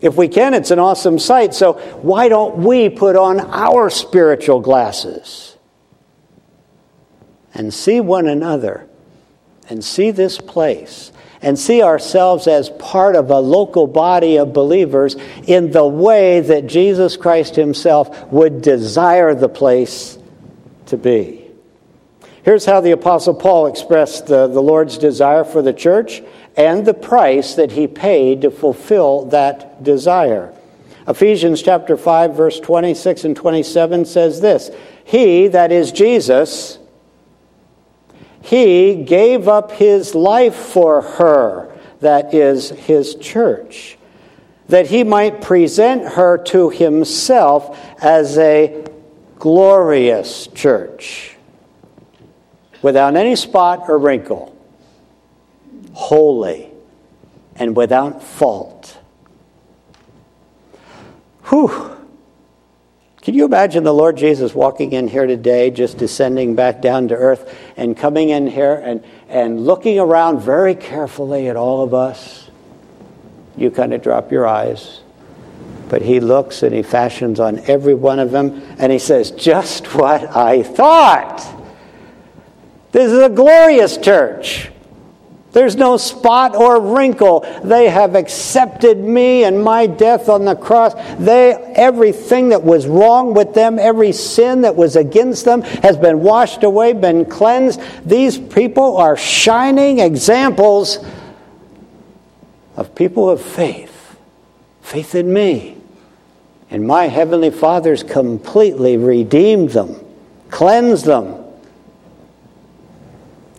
If 0.03 0.17
we 0.17 0.29
can, 0.29 0.55
it's 0.55 0.71
an 0.71 0.79
awesome 0.79 1.19
sight. 1.19 1.55
So 1.55 1.75
why 2.03 2.29
don't 2.29 2.59
we 2.59 2.89
put 2.89 3.17
on 3.17 3.41
our 3.41 3.89
spiritual 3.89 4.61
glasses 4.61 5.57
and 7.55 7.73
see 7.73 8.01
one 8.01 8.27
another 8.27 8.87
and 9.69 9.83
see 9.83 10.11
this 10.11 10.39
place 10.39 11.13
and 11.43 11.59
see 11.59 11.83
ourselves 11.83 12.47
as 12.47 12.71
part 12.71 13.17
of 13.17 13.31
a 13.31 13.39
local 13.39 13.87
body 13.87 14.37
of 14.37 14.53
believers 14.53 15.17
in 15.47 15.71
the 15.71 15.87
way 15.87 16.41
that 16.41 16.67
Jesus 16.67 17.17
Christ 17.17 17.57
Himself 17.57 18.31
would 18.33 18.63
desire 18.63 19.35
the 19.35 19.49
place 19.49 20.19
to 20.87 20.97
be? 20.97 21.47
Here's 22.43 22.65
how 22.65 22.81
the 22.81 22.93
Apostle 22.93 23.35
Paul 23.35 23.67
expressed 23.67 24.27
the, 24.27 24.47
the 24.47 24.63
Lord's 24.63 24.99
desire 24.99 25.43
for 25.43 25.63
the 25.63 25.73
church 25.73 26.23
and 26.57 26.87
the 26.87 26.95
price 26.95 27.55
that 27.55 27.73
he 27.73 27.87
paid 27.87 28.41
to 28.41 28.51
fulfill 28.51 29.27
that 29.27 29.83
desire. 29.85 30.55
Ephesians 31.07 31.63
chapter 31.63 31.97
5 31.97 32.35
verse 32.35 32.59
26 32.59 33.25
and 33.25 33.37
27 33.37 34.05
says 34.07 34.41
this, 34.41 34.71
he 35.05 35.49
that 35.49 35.71
is 35.71 35.93
Jesus 35.93 36.79
he 38.41 38.95
gave 38.95 39.49
up 39.49 39.73
his 39.73 40.15
life 40.15 40.55
for 40.55 41.03
her 41.03 41.77
that 42.01 42.33
is 42.35 42.71
his 42.71 43.15
church 43.17 43.99
that 44.69 44.87
he 44.89 45.05
might 45.05 45.41
present 45.41 46.05
her 46.05 46.39
to 46.39 46.71
himself 46.71 47.79
as 48.03 48.37
a 48.39 48.85
glorious 49.39 50.49
church 50.49 51.37
without 52.83 53.15
any 53.15 53.37
spot 53.37 53.89
or 53.89 53.99
wrinkle 53.99 54.56
holy, 55.97 56.71
and 57.55 57.75
without 57.75 58.23
fault. 58.23 58.99
Whew. 61.49 61.97
Can 63.23 63.35
you 63.35 63.47
imagine 63.47 63.83
the 63.83 63.95
Lord 63.95 64.19
Jesus 64.19 64.55
walking 64.55 64.93
in 64.93 65.09
here 65.09 65.27
today, 65.27 65.71
just 65.71 65.97
descending 65.97 66.55
back 66.55 66.83
down 66.83 67.09
to 67.09 67.15
earth 67.15 67.59
and 67.79 67.97
coming 67.97 68.29
in 68.29 68.47
here 68.47 68.75
and, 68.75 69.03
and 69.31 69.65
looking 69.65 69.99
around 69.99 70.41
very 70.41 70.75
carefully 70.75 71.49
at 71.49 71.57
all 71.57 71.83
of 71.83 71.95
us? 71.95 72.51
You 73.57 73.71
kind 73.71 73.95
of 73.95 74.03
drop 74.03 74.31
your 74.31 74.47
eyes. 74.47 75.01
But 75.89 76.03
he 76.03 76.21
looks 76.21 76.63
and 76.63 76.75
he 76.75 76.83
fashions 76.83 77.41
on 77.41 77.59
every 77.61 77.95
one 77.95 78.19
of 78.19 78.33
them 78.33 78.63
and 78.79 78.93
he 78.93 78.99
says, 78.99 79.31
Just 79.31 79.95
what 79.95 80.37
I 80.37 80.63
thought. 80.63 81.39
This 82.93 83.11
is 83.11 83.19
a 83.19 83.31
glorious 83.31 83.97
church. 83.97 84.71
There's 85.57 85.75
no 85.75 85.97
spot 85.97 86.55
or 86.55 86.79
wrinkle. 86.79 87.41
They 87.65 87.89
have 87.89 88.15
accepted 88.15 88.99
me 88.99 89.45
and 89.45 89.65
my 89.65 89.87
death 89.87 90.29
on 90.29 90.45
the 90.45 90.55
cross. 90.55 90.93
They 91.19 91.55
everything 91.75 92.51
that 92.51 92.63
was 92.63 92.87
wrong 92.87 93.33
with 93.33 93.55
them, 93.55 93.79
every 93.79 94.13
sin 94.13 94.61
that 94.61 94.77
was 94.77 94.97
against 94.97 95.47
them 95.47 95.63
has 95.63 95.97
been 95.97 96.21
washed 96.21 96.63
away, 96.63 96.93
been 96.93 97.25
cleansed. 97.25 97.81
These 98.05 98.37
people 98.37 98.99
are 98.99 99.17
shining 99.17 100.01
examples 100.01 100.99
of 102.77 102.95
people 102.95 103.31
of 103.31 103.41
faith. 103.41 104.19
Faith 104.83 105.15
in 105.15 105.33
me. 105.33 105.79
And 106.69 106.87
my 106.87 107.07
heavenly 107.07 107.49
Father's 107.49 108.03
completely 108.03 108.99
redeemed 108.99 109.71
them, 109.71 110.05
cleansed 110.51 111.07
them 111.07 111.36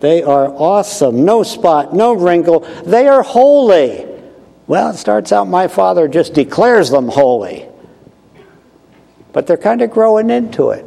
they 0.00 0.22
are 0.22 0.48
awesome. 0.48 1.24
No 1.24 1.42
spot, 1.42 1.94
no 1.94 2.12
wrinkle. 2.12 2.60
They 2.84 3.08
are 3.08 3.22
holy. 3.22 4.06
Well, 4.66 4.90
it 4.90 4.96
starts 4.96 5.32
out 5.32 5.48
my 5.48 5.66
father 5.68 6.08
just 6.08 6.34
declares 6.34 6.90
them 6.90 7.08
holy. 7.08 7.66
But 9.32 9.46
they're 9.46 9.56
kind 9.56 9.82
of 9.82 9.90
growing 9.90 10.30
into 10.30 10.70
it. 10.70 10.84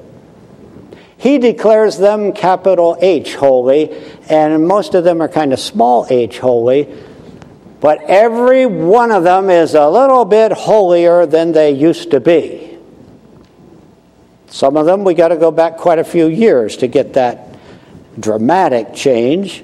He 1.18 1.38
declares 1.38 1.98
them 1.98 2.34
capital 2.34 2.98
H 3.00 3.36
holy, 3.36 3.92
and 4.30 4.68
most 4.68 4.96
of 4.96 5.04
them 5.04 5.22
are 5.22 5.28
kind 5.28 5.54
of 5.54 5.60
small 5.60 6.08
h 6.10 6.40
holy. 6.40 6.88
But 7.80 8.02
every 8.04 8.66
one 8.66 9.12
of 9.12 9.24
them 9.24 9.50
is 9.50 9.74
a 9.76 9.90
little 9.90 10.26
bit 10.26 10.52
holier 10.52 11.26
than 11.26 11.52
they 11.52 11.72
used 11.72 12.12
to 12.12 12.20
be. 12.20 12.78
Some 14.48 14.78
of 14.78 14.86
them 14.86 15.04
we 15.04 15.14
got 15.14 15.30
to 15.30 15.38
go 15.38 15.52
back 15.52 15.78
quite 15.78 16.00
a 16.00 16.04
few 16.04 16.28
years 16.28 16.78
to 16.78 16.88
get 16.88 17.14
that 17.14 17.51
dramatic 18.20 18.94
change, 18.94 19.64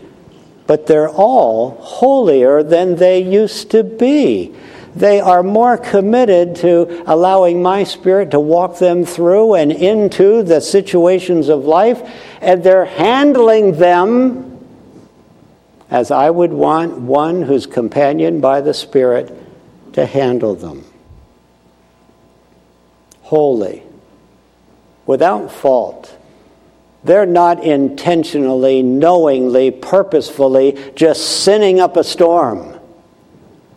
but 0.65 0.87
they're 0.87 1.09
all 1.09 1.71
holier 1.81 2.63
than 2.63 2.95
they 2.95 3.19
used 3.19 3.71
to 3.71 3.83
be. 3.83 4.53
They 4.95 5.19
are 5.19 5.43
more 5.43 5.77
committed 5.77 6.55
to 6.57 7.03
allowing 7.05 7.61
my 7.61 7.83
spirit 7.83 8.31
to 8.31 8.39
walk 8.39 8.79
them 8.79 9.05
through 9.05 9.53
and 9.53 9.71
into 9.71 10.41
the 10.43 10.59
situations 10.59 11.49
of 11.49 11.65
life, 11.65 12.01
and 12.41 12.63
they're 12.63 12.85
handling 12.85 13.73
them 13.73 14.47
as 15.89 16.11
I 16.11 16.29
would 16.29 16.51
want 16.51 16.97
one 16.97 17.41
who's 17.41 17.65
companioned 17.65 18.41
by 18.41 18.61
the 18.61 18.73
Spirit 18.73 19.33
to 19.93 20.05
handle 20.05 20.55
them. 20.55 20.85
Holy, 23.21 23.83
without 25.05 25.51
fault 25.51 26.16
they're 27.07 27.25
not 27.25 27.63
intentionally, 27.63 28.83
knowingly, 28.83 29.71
purposefully 29.71 30.91
just 30.95 31.43
sinning 31.43 31.79
up 31.79 31.97
a 31.97 32.03
storm. 32.03 32.77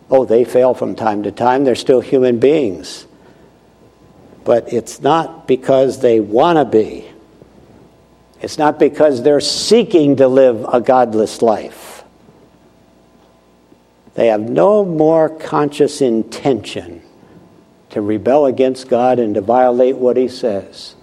Oh, 0.09 0.25
they 0.25 0.43
fail 0.43 0.73
from 0.73 0.95
time 0.95 1.23
to 1.23 1.31
time. 1.31 1.63
They're 1.63 1.75
still 1.75 2.01
human 2.01 2.39
beings. 2.39 3.07
But 4.43 4.73
it's 4.73 5.01
not 5.01 5.47
because 5.47 6.01
they 6.01 6.19
want 6.19 6.57
to 6.57 6.65
be. 6.65 7.09
It's 8.41 8.57
not 8.57 8.77
because 8.77 9.23
they're 9.23 9.39
seeking 9.39 10.17
to 10.17 10.27
live 10.27 10.65
a 10.71 10.81
godless 10.81 11.41
life. 11.41 12.03
They 14.15 14.27
have 14.27 14.41
no 14.41 14.83
more 14.83 15.29
conscious 15.29 16.01
intention 16.01 17.01
to 17.91 18.01
rebel 18.01 18.45
against 18.45 18.89
God 18.89 19.19
and 19.19 19.35
to 19.35 19.41
violate 19.41 19.95
what 19.95 20.17
He 20.17 20.27
says 20.27 20.95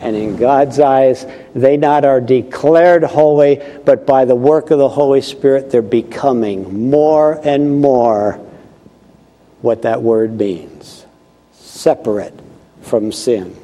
and 0.00 0.16
in 0.16 0.36
God's 0.36 0.80
eyes, 0.80 1.26
they 1.54 1.76
not 1.76 2.04
are 2.04 2.20
declared 2.20 3.04
holy, 3.04 3.62
but 3.84 4.06
by 4.06 4.24
the 4.24 4.34
work 4.34 4.70
of 4.70 4.78
the 4.78 4.88
Holy 4.88 5.20
Spirit, 5.20 5.70
they're 5.70 5.82
becoming 5.82 6.90
more 6.90 7.38
and 7.44 7.80
more 7.80 8.32
what 9.60 9.82
that 9.82 10.02
word 10.02 10.38
means 10.38 11.04
separate 11.52 12.38
from 12.82 13.12
sin. 13.12 13.54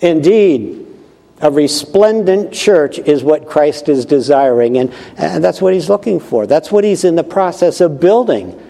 Indeed, 0.00 0.86
a 1.40 1.50
resplendent 1.50 2.52
church 2.52 2.98
is 2.98 3.22
what 3.22 3.46
Christ 3.46 3.88
is 3.88 4.04
desiring, 4.06 4.78
and, 4.78 4.92
and 5.16 5.42
that's 5.42 5.60
what 5.60 5.74
he's 5.74 5.88
looking 5.88 6.20
for. 6.20 6.46
That's 6.46 6.70
what 6.70 6.84
he's 6.84 7.04
in 7.04 7.16
the 7.16 7.24
process 7.24 7.80
of 7.80 8.00
building. 8.00 8.60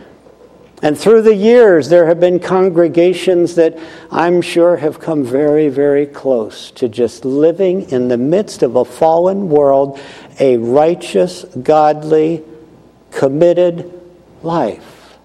And 0.84 0.98
through 0.98 1.22
the 1.22 1.34
years, 1.34 1.88
there 1.88 2.04
have 2.08 2.20
been 2.20 2.38
congregations 2.38 3.54
that 3.54 3.78
I'm 4.10 4.42
sure 4.42 4.76
have 4.76 5.00
come 5.00 5.24
very, 5.24 5.70
very 5.70 6.04
close 6.04 6.70
to 6.72 6.90
just 6.90 7.24
living 7.24 7.90
in 7.90 8.08
the 8.08 8.18
midst 8.18 8.62
of 8.62 8.76
a 8.76 8.84
fallen 8.84 9.48
world 9.48 9.98
a 10.38 10.58
righteous, 10.58 11.44
godly, 11.44 12.44
committed 13.12 13.98
life 14.42 15.16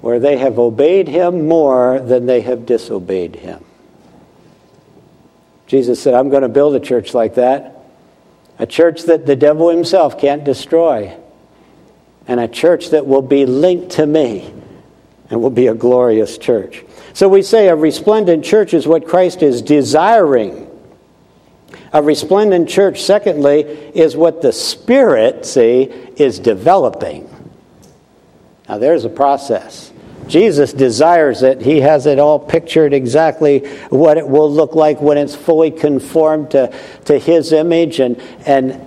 where 0.00 0.18
they 0.18 0.36
have 0.38 0.58
obeyed 0.58 1.06
Him 1.06 1.46
more 1.46 2.00
than 2.00 2.26
they 2.26 2.40
have 2.40 2.66
disobeyed 2.66 3.36
Him. 3.36 3.64
Jesus 5.68 6.02
said, 6.02 6.14
I'm 6.14 6.28
going 6.28 6.42
to 6.42 6.48
build 6.48 6.74
a 6.74 6.80
church 6.80 7.14
like 7.14 7.36
that, 7.36 7.84
a 8.58 8.66
church 8.66 9.04
that 9.04 9.26
the 9.26 9.36
devil 9.36 9.70
himself 9.70 10.18
can't 10.18 10.42
destroy 10.42 11.16
and 12.28 12.38
a 12.38 12.46
church 12.46 12.90
that 12.90 13.06
will 13.06 13.22
be 13.22 13.46
linked 13.46 13.92
to 13.92 14.06
me 14.06 14.52
and 15.30 15.42
will 15.42 15.50
be 15.50 15.66
a 15.66 15.74
glorious 15.74 16.38
church. 16.38 16.84
So 17.14 17.28
we 17.28 17.42
say 17.42 17.68
a 17.68 17.74
resplendent 17.74 18.44
church 18.44 18.74
is 18.74 18.86
what 18.86 19.08
Christ 19.08 19.42
is 19.42 19.62
desiring. 19.62 20.66
A 21.92 22.02
resplendent 22.02 22.68
church, 22.68 23.02
secondly, 23.02 23.60
is 23.60 24.14
what 24.14 24.42
the 24.42 24.52
Spirit, 24.52 25.46
see, 25.46 25.84
is 26.16 26.38
developing. 26.38 27.28
Now 28.68 28.78
there's 28.78 29.06
a 29.06 29.10
process. 29.10 29.90
Jesus 30.28 30.74
desires 30.74 31.42
it. 31.42 31.62
He 31.62 31.80
has 31.80 32.04
it 32.04 32.18
all 32.18 32.38
pictured 32.38 32.92
exactly 32.92 33.60
what 33.88 34.18
it 34.18 34.28
will 34.28 34.52
look 34.52 34.74
like 34.74 35.00
when 35.00 35.16
it's 35.16 35.34
fully 35.34 35.70
conformed 35.70 36.50
to, 36.50 36.78
to 37.06 37.18
His 37.18 37.52
image. 37.52 37.98
And, 37.98 38.20
and, 38.44 38.86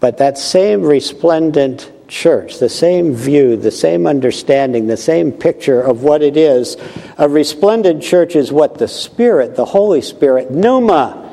but 0.00 0.18
that 0.18 0.36
same 0.36 0.82
resplendent 0.82 1.92
church, 2.08 2.58
the 2.58 2.68
same 2.68 3.14
view, 3.14 3.56
the 3.56 3.70
same 3.70 4.06
understanding, 4.06 4.86
the 4.86 4.96
same 4.96 5.32
picture 5.32 5.80
of 5.80 6.02
what 6.02 6.22
it 6.22 6.36
is. 6.36 6.76
A 7.18 7.28
resplendent 7.28 8.02
church 8.02 8.36
is 8.36 8.52
what 8.52 8.78
the 8.78 8.88
Spirit, 8.88 9.56
the 9.56 9.64
Holy 9.64 10.00
Spirit, 10.00 10.50
pneuma, 10.50 11.32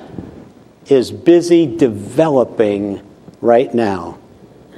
is 0.88 1.12
busy 1.12 1.78
developing 1.78 3.02
right 3.42 3.74
now 3.74 4.18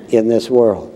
in 0.09 0.27
this 0.27 0.49
world. 0.49 0.91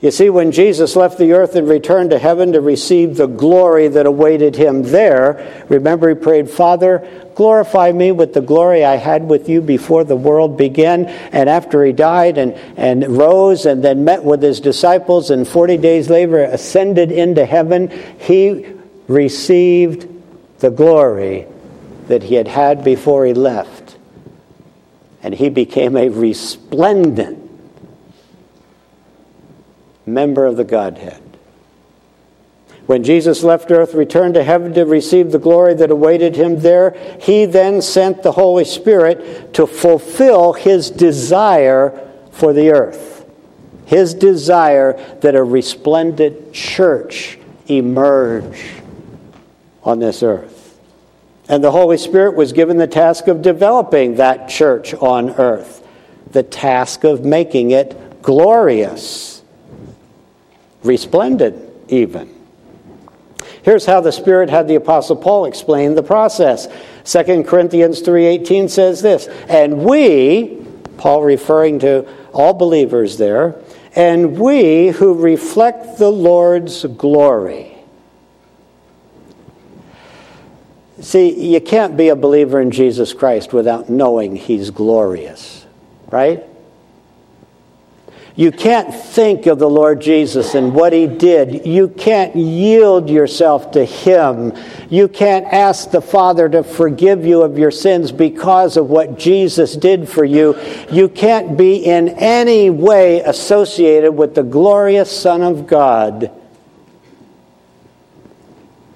You 0.00 0.10
see, 0.10 0.28
when 0.28 0.52
Jesus 0.52 0.94
left 0.94 1.18
the 1.18 1.32
earth 1.32 1.56
and 1.56 1.68
returned 1.68 2.10
to 2.10 2.18
heaven 2.18 2.52
to 2.52 2.60
receive 2.60 3.16
the 3.16 3.26
glory 3.26 3.88
that 3.88 4.04
awaited 4.04 4.54
him 4.54 4.82
there, 4.82 5.64
remember 5.68 6.10
he 6.10 6.14
prayed, 6.14 6.50
Father, 6.50 7.25
glorify 7.36 7.92
me 7.92 8.10
with 8.10 8.32
the 8.32 8.40
glory 8.40 8.84
I 8.84 8.96
had 8.96 9.28
with 9.28 9.48
you 9.48 9.60
before 9.60 10.04
the 10.04 10.16
world 10.16 10.56
began. 10.56 11.04
And 11.06 11.48
after 11.48 11.84
he 11.84 11.92
died 11.92 12.38
and, 12.38 12.54
and 12.76 13.06
rose 13.16 13.66
and 13.66 13.84
then 13.84 14.04
met 14.04 14.24
with 14.24 14.42
his 14.42 14.58
disciples, 14.58 15.30
and 15.30 15.46
40 15.46 15.76
days 15.76 16.10
later 16.10 16.42
ascended 16.42 17.12
into 17.12 17.44
heaven, 17.44 17.90
he 18.18 18.66
received 19.06 20.08
the 20.58 20.70
glory 20.70 21.46
that 22.08 22.22
he 22.22 22.36
had 22.36 22.48
had 22.48 22.82
before 22.82 23.26
he 23.26 23.34
left. 23.34 23.98
And 25.22 25.34
he 25.34 25.50
became 25.50 25.96
a 25.96 26.08
resplendent 26.08 27.50
member 30.06 30.46
of 30.46 30.56
the 30.56 30.64
Godhead. 30.64 31.25
When 32.86 33.02
Jesus 33.02 33.42
left 33.42 33.72
earth, 33.72 33.94
returned 33.94 34.34
to 34.34 34.44
heaven 34.44 34.72
to 34.74 34.84
receive 34.86 35.32
the 35.32 35.40
glory 35.40 35.74
that 35.74 35.90
awaited 35.90 36.36
him 36.36 36.60
there, 36.60 36.96
he 37.20 37.44
then 37.44 37.82
sent 37.82 38.22
the 38.22 38.32
Holy 38.32 38.64
Spirit 38.64 39.54
to 39.54 39.66
fulfill 39.66 40.52
his 40.52 40.90
desire 40.90 42.08
for 42.30 42.52
the 42.52 42.70
earth. 42.70 43.28
His 43.86 44.14
desire 44.14 44.92
that 45.20 45.34
a 45.34 45.42
resplendent 45.42 46.52
church 46.52 47.38
emerge 47.66 48.64
on 49.82 49.98
this 49.98 50.22
earth. 50.22 50.78
And 51.48 51.62
the 51.62 51.72
Holy 51.72 51.96
Spirit 51.96 52.36
was 52.36 52.52
given 52.52 52.76
the 52.76 52.86
task 52.86 53.26
of 53.26 53.42
developing 53.42 54.16
that 54.16 54.48
church 54.48 54.94
on 54.94 55.30
earth, 55.30 55.86
the 56.30 56.42
task 56.42 57.04
of 57.04 57.24
making 57.24 57.72
it 57.72 58.22
glorious 58.22 59.42
resplendent 60.82 61.64
even. 61.88 62.35
Here's 63.66 63.84
how 63.84 64.00
the 64.00 64.12
Spirit 64.12 64.48
had 64.48 64.68
the 64.68 64.76
Apostle 64.76 65.16
Paul 65.16 65.44
explain 65.46 65.96
the 65.96 66.02
process. 66.04 66.68
2 67.02 67.42
Corinthians 67.42 68.00
3.18 68.00 68.70
says 68.70 69.02
this, 69.02 69.26
And 69.48 69.84
we, 69.84 70.64
Paul 70.98 71.24
referring 71.24 71.80
to 71.80 72.06
all 72.32 72.54
believers 72.54 73.18
there, 73.18 73.60
and 73.96 74.38
we 74.38 74.90
who 74.90 75.14
reflect 75.14 75.98
the 75.98 76.12
Lord's 76.12 76.84
glory. 76.84 77.76
See, 81.00 81.52
you 81.52 81.60
can't 81.60 81.96
be 81.96 82.10
a 82.10 82.16
believer 82.16 82.60
in 82.60 82.70
Jesus 82.70 83.12
Christ 83.12 83.52
without 83.52 83.90
knowing 83.90 84.36
he's 84.36 84.70
glorious, 84.70 85.66
right? 86.12 86.44
You 88.36 88.52
can't 88.52 88.94
think 88.94 89.46
of 89.46 89.58
the 89.58 89.68
Lord 89.68 90.02
Jesus 90.02 90.54
and 90.54 90.74
what 90.74 90.92
He 90.92 91.06
did. 91.06 91.66
You 91.66 91.88
can't 91.88 92.36
yield 92.36 93.08
yourself 93.08 93.70
to 93.70 93.82
Him. 93.82 94.52
You 94.90 95.08
can't 95.08 95.46
ask 95.46 95.90
the 95.90 96.02
Father 96.02 96.46
to 96.50 96.62
forgive 96.62 97.24
you 97.24 97.40
of 97.40 97.58
your 97.58 97.70
sins 97.70 98.12
because 98.12 98.76
of 98.76 98.90
what 98.90 99.18
Jesus 99.18 99.74
did 99.74 100.06
for 100.06 100.24
you. 100.24 100.54
You 100.92 101.08
can't 101.08 101.56
be 101.56 101.76
in 101.76 102.10
any 102.10 102.68
way 102.68 103.20
associated 103.20 104.12
with 104.12 104.34
the 104.34 104.42
glorious 104.42 105.10
Son 105.10 105.42
of 105.42 105.66
God 105.66 106.30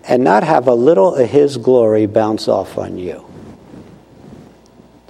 and 0.05 0.23
not 0.23 0.45
have 0.45 0.67
a 0.67 0.75
little 0.75 1.15
of 1.15 1.31
his 1.31 1.57
glory 1.57 2.05
bounce 2.05 2.47
off 2.47 2.77
on 2.77 2.99
you. 2.99 3.30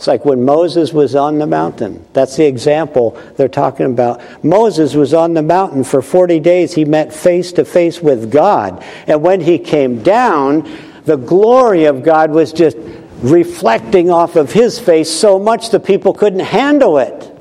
It's 0.00 0.06
like 0.06 0.24
when 0.24 0.46
Moses 0.46 0.94
was 0.94 1.14
on 1.14 1.36
the 1.36 1.46
mountain. 1.46 2.02
That's 2.14 2.34
the 2.34 2.46
example 2.46 3.20
they're 3.36 3.48
talking 3.48 3.84
about. 3.84 4.22
Moses 4.42 4.94
was 4.94 5.12
on 5.12 5.34
the 5.34 5.42
mountain 5.42 5.84
for 5.84 6.00
40 6.00 6.40
days. 6.40 6.72
He 6.72 6.86
met 6.86 7.12
face 7.12 7.52
to 7.52 7.66
face 7.66 8.00
with 8.00 8.32
God. 8.32 8.82
And 9.06 9.20
when 9.20 9.42
he 9.42 9.58
came 9.58 10.02
down, 10.02 10.66
the 11.04 11.16
glory 11.16 11.84
of 11.84 12.02
God 12.02 12.30
was 12.30 12.50
just 12.50 12.78
reflecting 13.20 14.08
off 14.08 14.36
of 14.36 14.52
his 14.52 14.78
face 14.78 15.10
so 15.10 15.38
much 15.38 15.68
the 15.68 15.78
people 15.78 16.14
couldn't 16.14 16.46
handle 16.46 16.96
it. 16.96 17.38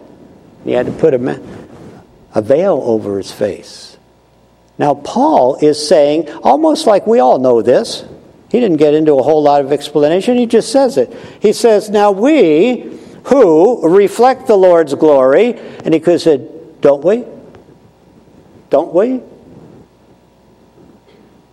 He 0.66 0.74
had 0.74 0.88
to 0.88 0.92
put 0.92 1.14
a, 1.14 1.42
a 2.36 2.42
veil 2.42 2.82
over 2.84 3.20
his 3.20 3.32
face. 3.32 3.98
Now, 4.78 4.96
Paul 4.96 5.56
is 5.62 5.88
saying, 5.88 6.30
almost 6.44 6.88
like 6.88 7.08
we 7.08 7.20
all 7.20 7.40
know 7.40 7.62
this, 7.62 8.04
he 8.50 8.60
didn't 8.60 8.78
get 8.78 8.94
into 8.94 9.14
a 9.16 9.24
whole 9.24 9.44
lot 9.44 9.62
of 9.62 9.72
explanation, 9.72 10.38
he 10.38 10.46
just 10.46 10.72
says 10.72 10.98
it. 10.98 11.14
He 11.42 11.54
says, 11.54 11.90
Now 11.90 12.12
we 12.12 13.00
who 13.26 13.88
reflect 13.88 14.48
the 14.48 14.56
Lord's 14.56 14.94
glory, 14.96 15.56
and 15.84 15.94
he 15.94 16.00
could 16.00 16.14
have 16.14 16.22
said, 16.22 16.82
Don't 16.82 17.04
we? 17.04 17.26
Don't 18.70 18.94
we? 18.94 19.22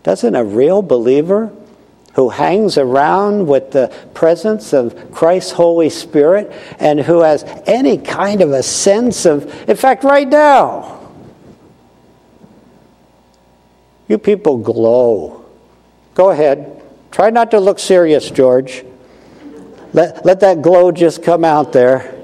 Doesn't 0.03 0.35
a 0.35 0.45
real 0.45 0.83
believer 0.83 1.53
who 2.15 2.31
hangs 2.31 2.79
around 2.79 3.47
with 3.47 3.73
the 3.73 3.95
presence 4.15 4.73
of 4.73 5.13
Christ's 5.13 5.53
Holy 5.53 5.91
Spirit 5.91 6.51
and 6.79 7.01
who 7.01 7.21
has 7.21 7.43
any 7.67 7.99
kind 7.99 8.41
of 8.41 8.53
a 8.53 8.63
sense 8.63 9.27
of, 9.27 9.69
in 9.69 9.77
fact, 9.77 10.03
right 10.03 10.27
now, 10.27 10.97
You 14.09 14.19
people 14.19 14.59
glow. 14.59 15.45
Go 16.15 16.31
ahead. 16.31 16.76
Try 17.17 17.31
not 17.31 17.53
to 17.53 17.61
look 17.61 17.79
serious, 17.79 18.31
George. 18.31 18.85
Let, 19.95 20.27
let 20.27 20.41
that 20.41 20.61
glow 20.61 20.93
just 20.93 21.23
come 21.23 21.47
out 21.47 21.73
there. 21.73 22.15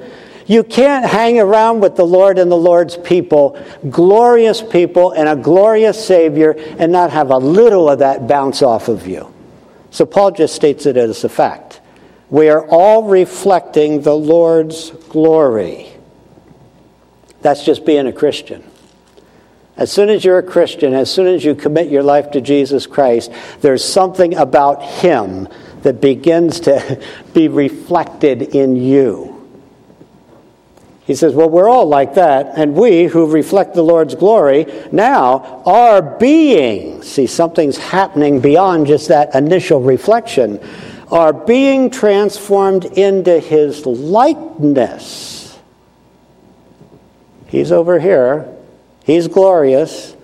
You 0.46 0.62
can't 0.62 1.06
hang 1.06 1.40
around 1.40 1.80
with 1.80 1.96
the 1.96 2.04
Lord 2.04 2.38
and 2.38 2.52
the 2.52 2.58
Lord's 2.58 2.98
people, 2.98 3.58
glorious 3.88 4.60
people 4.60 5.12
and 5.12 5.30
a 5.30 5.34
glorious 5.34 6.06
Savior, 6.06 6.50
and 6.78 6.92
not 6.92 7.10
have 7.10 7.30
a 7.30 7.38
little 7.38 7.88
of 7.88 8.00
that 8.00 8.28
bounce 8.28 8.60
off 8.60 8.88
of 8.88 9.06
you. 9.06 9.32
So 9.90 10.04
Paul 10.04 10.32
just 10.32 10.54
states 10.54 10.84
it 10.84 10.98
as 10.98 11.24
a 11.24 11.30
fact. 11.30 11.80
We 12.28 12.50
are 12.50 12.68
all 12.68 13.04
reflecting 13.04 14.02
the 14.02 14.14
Lord's 14.14 14.90
glory. 15.08 15.90
That's 17.40 17.64
just 17.64 17.86
being 17.86 18.06
a 18.06 18.12
Christian. 18.12 18.62
As 19.76 19.90
soon 19.90 20.10
as 20.10 20.24
you're 20.24 20.38
a 20.38 20.42
Christian, 20.42 20.92
as 20.92 21.10
soon 21.10 21.26
as 21.26 21.44
you 21.44 21.54
commit 21.54 21.90
your 21.90 22.02
life 22.02 22.30
to 22.32 22.40
Jesus 22.40 22.86
Christ, 22.86 23.32
there's 23.60 23.84
something 23.84 24.34
about 24.34 24.82
Him 24.82 25.48
that 25.82 26.00
begins 26.00 26.60
to 26.60 27.02
be 27.34 27.48
reflected 27.48 28.42
in 28.54 28.76
you. 28.76 29.30
He 31.04 31.14
says, 31.14 31.34
Well, 31.34 31.48
we're 31.48 31.68
all 31.68 31.86
like 31.86 32.14
that, 32.14 32.52
and 32.56 32.74
we 32.74 33.04
who 33.04 33.30
reflect 33.30 33.74
the 33.74 33.82
Lord's 33.82 34.14
glory 34.14 34.66
now 34.92 35.62
are 35.66 36.02
being, 36.02 37.02
see, 37.02 37.26
something's 37.26 37.78
happening 37.78 38.40
beyond 38.40 38.86
just 38.86 39.08
that 39.08 39.34
initial 39.34 39.80
reflection, 39.80 40.60
are 41.10 41.32
being 41.32 41.90
transformed 41.90 42.84
into 42.84 43.40
His 43.40 43.84
likeness. 43.86 45.58
He's 47.48 47.72
over 47.72 47.98
here 47.98 48.48
He's 49.04 49.28
glorious. 49.28 50.16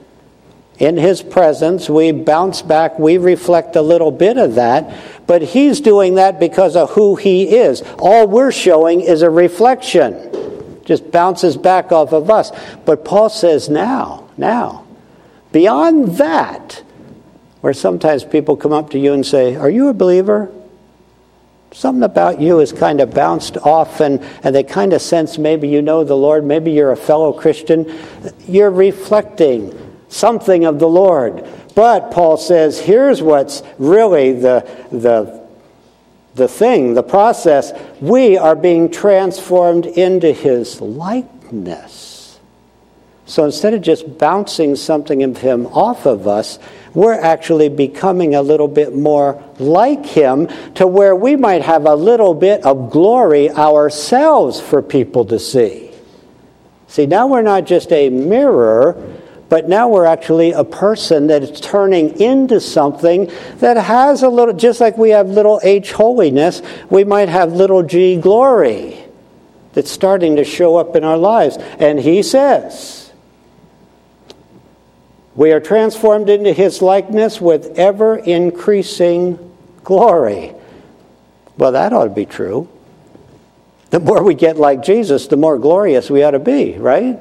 In 0.79 0.97
His 0.97 1.23
presence, 1.23 1.91
we 1.91 2.12
bounce 2.12 2.62
back, 2.62 2.99
we 2.99 3.19
reflect 3.19 3.75
a 3.75 3.83
little 3.83 4.12
bit 4.12 4.38
of 4.38 4.55
that, 4.55 4.97
but 5.27 5.43
He's 5.43 5.81
doing 5.81 6.14
that 6.14 6.38
because 6.38 6.77
of 6.77 6.91
who 6.91 7.17
He 7.17 7.57
is. 7.57 7.83
All 7.99 8.29
we're 8.29 8.53
showing 8.53 9.01
is 9.01 9.23
a 9.23 9.31
reflection, 9.31 10.81
just 10.85 11.11
bounces 11.11 11.57
back 11.57 11.91
off 11.91 12.12
of 12.12 12.31
us. 12.31 12.53
But 12.85 13.05
Paul 13.05 13.29
says, 13.29 13.69
now, 13.69 14.29
now, 14.37 14.87
beyond 15.51 16.19
that, 16.19 16.85
where 17.61 17.73
sometimes 17.73 18.23
people 18.23 18.57
come 18.57 18.73
up 18.73 18.91
to 18.91 18.99
you 18.99 19.12
and 19.12 19.27
say, 19.27 19.57
Are 19.57 19.71
you 19.71 19.88
a 19.88 19.95
believer? 19.95 20.51
Something 21.73 22.03
about 22.03 22.41
you 22.41 22.61
is 22.61 22.73
kind 22.73 23.01
of 23.01 23.13
bounced 23.13 23.59
off, 23.59 24.01
and, 24.01 24.21
and 24.43 24.55
they 24.55 24.63
kind 24.63 24.93
of 24.93 25.03
sense 25.03 25.37
maybe 25.37 25.69
you 25.69 25.83
know 25.83 26.03
the 26.03 26.17
Lord, 26.17 26.45
maybe 26.45 26.71
you're 26.71 26.93
a 26.93 26.97
fellow 26.97 27.33
Christian. 27.33 27.99
You're 28.47 28.71
reflecting 28.71 29.97
something 30.09 30.65
of 30.65 30.79
the 30.79 30.89
Lord. 30.89 31.47
But 31.75 32.11
Paul 32.11 32.39
says, 32.39 32.81
here's 32.81 33.23
what's 33.23 33.63
really 33.79 34.33
the, 34.33 34.69
the, 34.91 35.47
the 36.35 36.49
thing, 36.49 36.95
the 36.95 37.03
process. 37.03 37.73
We 38.01 38.37
are 38.37 38.57
being 38.57 38.91
transformed 38.91 39.87
into 39.87 40.33
his 40.33 40.81
likeness. 40.81 42.41
So 43.27 43.45
instead 43.45 43.75
of 43.75 43.83
just 43.83 44.19
bouncing 44.19 44.75
something 44.75 45.23
of 45.23 45.37
him 45.37 45.67
off 45.67 46.07
of 46.07 46.27
us, 46.27 46.59
we're 46.99 47.15
actually 47.15 47.69
becoming 47.69 48.35
a 48.35 48.43
little 48.43 48.67
bit 48.67 48.93
more 48.93 49.41
like 49.61 50.05
Him 50.05 50.49
to 50.75 50.85
where 50.85 51.15
we 51.15 51.37
might 51.37 51.63
have 51.63 51.87
a 51.87 51.95
little 51.95 52.35
bit 52.35 52.65
of 52.65 52.91
glory 52.91 53.49
ourselves 53.51 54.61
for 54.61 54.83
people 54.83 55.25
to 55.27 55.39
see. 55.39 55.93
See, 56.89 57.07
now 57.07 57.29
we're 57.29 57.43
not 57.43 57.67
just 57.67 57.93
a 57.93 58.11
mirror, 58.11 59.17
but 59.49 59.69
now 59.69 59.89
we're 59.89 60.07
actually 60.07 60.51
a 60.51 60.65
person 60.65 61.29
that 61.29 61.45
is 61.45 61.61
turning 61.61 62.21
into 62.21 62.61
something 62.61 63.31
that 63.59 63.77
has 63.77 64.25
a 64.25 64.29
little, 64.29 64.55
just 64.55 64.81
like 64.81 64.99
we 64.99 65.11
have 65.11 65.29
little 65.29 65.61
h 65.63 65.93
holiness, 65.93 66.63
we 66.91 67.05
might 67.05 67.29
have 67.29 67.53
little 67.53 67.85
g 67.85 68.17
glory 68.17 68.99
that's 69.73 69.91
starting 69.91 70.35
to 70.35 70.45
show 70.45 70.75
up 70.75 70.97
in 70.97 71.05
our 71.05 71.17
lives. 71.17 71.59
And 71.79 72.01
He 72.01 72.25
says, 72.25 73.08
we 75.38 75.53
are 75.53 75.61
transformed 75.61 76.29
into 76.29 76.53
his 76.53 76.83
likeness 76.83 77.40
with 77.40 77.79
ever 77.79 78.16
increasing 78.16 79.38
glory. 79.85 80.53
Well, 81.57 81.70
that 81.70 81.92
ought 81.92 82.05
to 82.05 82.11
be 82.11 82.27
true. 82.27 82.68
The 83.90 84.01
more 84.01 84.24
we 84.24 84.35
get 84.35 84.57
like 84.57 84.83
Jesus, 84.83 85.29
the 85.29 85.37
more 85.37 85.57
glorious 85.57 86.11
we 86.11 86.24
ought 86.24 86.33
to 86.33 86.40
be, 86.40 86.77
right? 86.77 87.20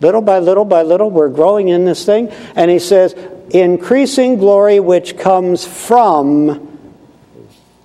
Little 0.00 0.20
by 0.20 0.38
little 0.38 0.64
by 0.64 0.82
little, 0.82 1.10
we're 1.10 1.28
growing 1.28 1.66
in 1.66 1.84
this 1.84 2.04
thing. 2.04 2.28
And 2.54 2.70
he 2.70 2.78
says, 2.78 3.16
increasing 3.50 4.38
glory 4.38 4.78
which 4.78 5.18
comes 5.18 5.66
from 5.66 6.78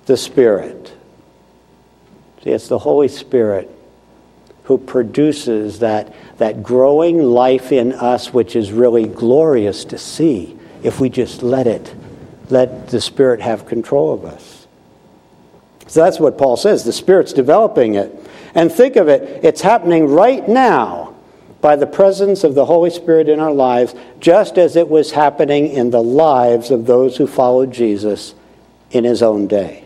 the 0.06 0.16
Spirit. 0.16 0.92
See, 2.44 2.50
it's 2.50 2.68
the 2.68 2.78
Holy 2.78 3.08
Spirit 3.08 3.68
who 4.64 4.78
produces 4.78 5.80
that, 5.80 6.14
that 6.42 6.60
growing 6.60 7.22
life 7.22 7.70
in 7.70 7.92
us, 7.92 8.34
which 8.34 8.56
is 8.56 8.72
really 8.72 9.06
glorious 9.06 9.84
to 9.84 9.96
see 9.96 10.58
if 10.82 10.98
we 10.98 11.08
just 11.08 11.40
let 11.40 11.68
it, 11.68 11.94
let 12.50 12.88
the 12.88 13.00
Spirit 13.00 13.40
have 13.40 13.64
control 13.64 14.12
of 14.12 14.24
us. 14.24 14.66
So 15.86 16.02
that's 16.02 16.18
what 16.18 16.36
Paul 16.36 16.56
says. 16.56 16.82
The 16.82 16.92
Spirit's 16.92 17.32
developing 17.32 17.94
it. 17.94 18.12
And 18.56 18.72
think 18.72 18.96
of 18.96 19.06
it, 19.06 19.44
it's 19.44 19.60
happening 19.60 20.08
right 20.08 20.46
now 20.48 21.14
by 21.60 21.76
the 21.76 21.86
presence 21.86 22.42
of 22.42 22.56
the 22.56 22.64
Holy 22.64 22.90
Spirit 22.90 23.28
in 23.28 23.38
our 23.38 23.52
lives, 23.52 23.94
just 24.18 24.58
as 24.58 24.74
it 24.74 24.88
was 24.88 25.12
happening 25.12 25.68
in 25.68 25.90
the 25.90 26.02
lives 26.02 26.72
of 26.72 26.86
those 26.86 27.16
who 27.16 27.28
followed 27.28 27.72
Jesus 27.72 28.34
in 28.90 29.04
his 29.04 29.22
own 29.22 29.46
day. 29.46 29.84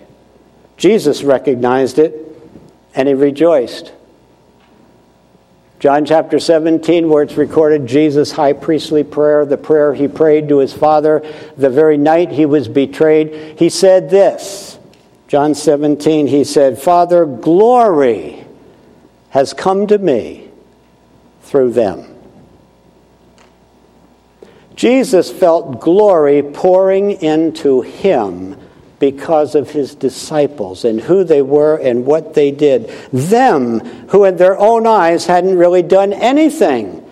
Jesus 0.79 1.23
recognized 1.23 1.99
it 1.99 2.14
and 2.95 3.09
he 3.09 3.12
rejoiced. 3.12 3.92
John 5.79 6.07
chapter 6.07 6.39
17, 6.39 7.09
where 7.09 7.23
it's 7.23 7.37
recorded 7.37 7.87
Jesus' 7.87 8.33
high 8.33 8.55
priestly 8.55 9.05
prayer, 9.05 9.45
the 9.45 9.59
prayer 9.59 9.93
he 9.93 10.09
prayed 10.09 10.49
to 10.49 10.59
his 10.59 10.73
Father 10.73 11.23
the 11.57 11.69
very 11.69 11.99
night 11.99 12.31
he 12.31 12.47
was 12.47 12.67
betrayed, 12.67 13.59
he 13.59 13.69
said 13.69 14.09
this. 14.09 14.79
John 15.29 15.55
17, 15.55 16.29
he 16.29 16.45
said, 16.45 16.79
Father, 16.79 17.27
glory 17.27 18.47
has 19.31 19.53
come 19.53 19.87
to 19.89 19.99
me 19.99 20.49
through 21.43 21.73
them. 21.73 22.17
Jesus 24.77 25.31
felt 25.31 25.81
glory 25.81 26.43
pouring 26.43 27.11
into 27.23 27.83
him 27.83 28.57
because 28.98 29.54
of 29.54 29.70
his 29.70 29.94
disciples 29.94 30.85
and 30.85 31.00
who 31.00 31.24
they 31.24 31.42
were 31.42 31.76
and 31.76 32.06
what 32.06 32.35
they 32.35 32.50
did. 32.50 32.88
Them 33.12 33.80
who, 34.09 34.24
in 34.24 34.37
their 34.37 34.59
own 34.59 34.87
eyes, 34.87 35.26
hadn't 35.26 35.56
really 35.56 35.82
done 35.82 36.12
anything 36.12 37.02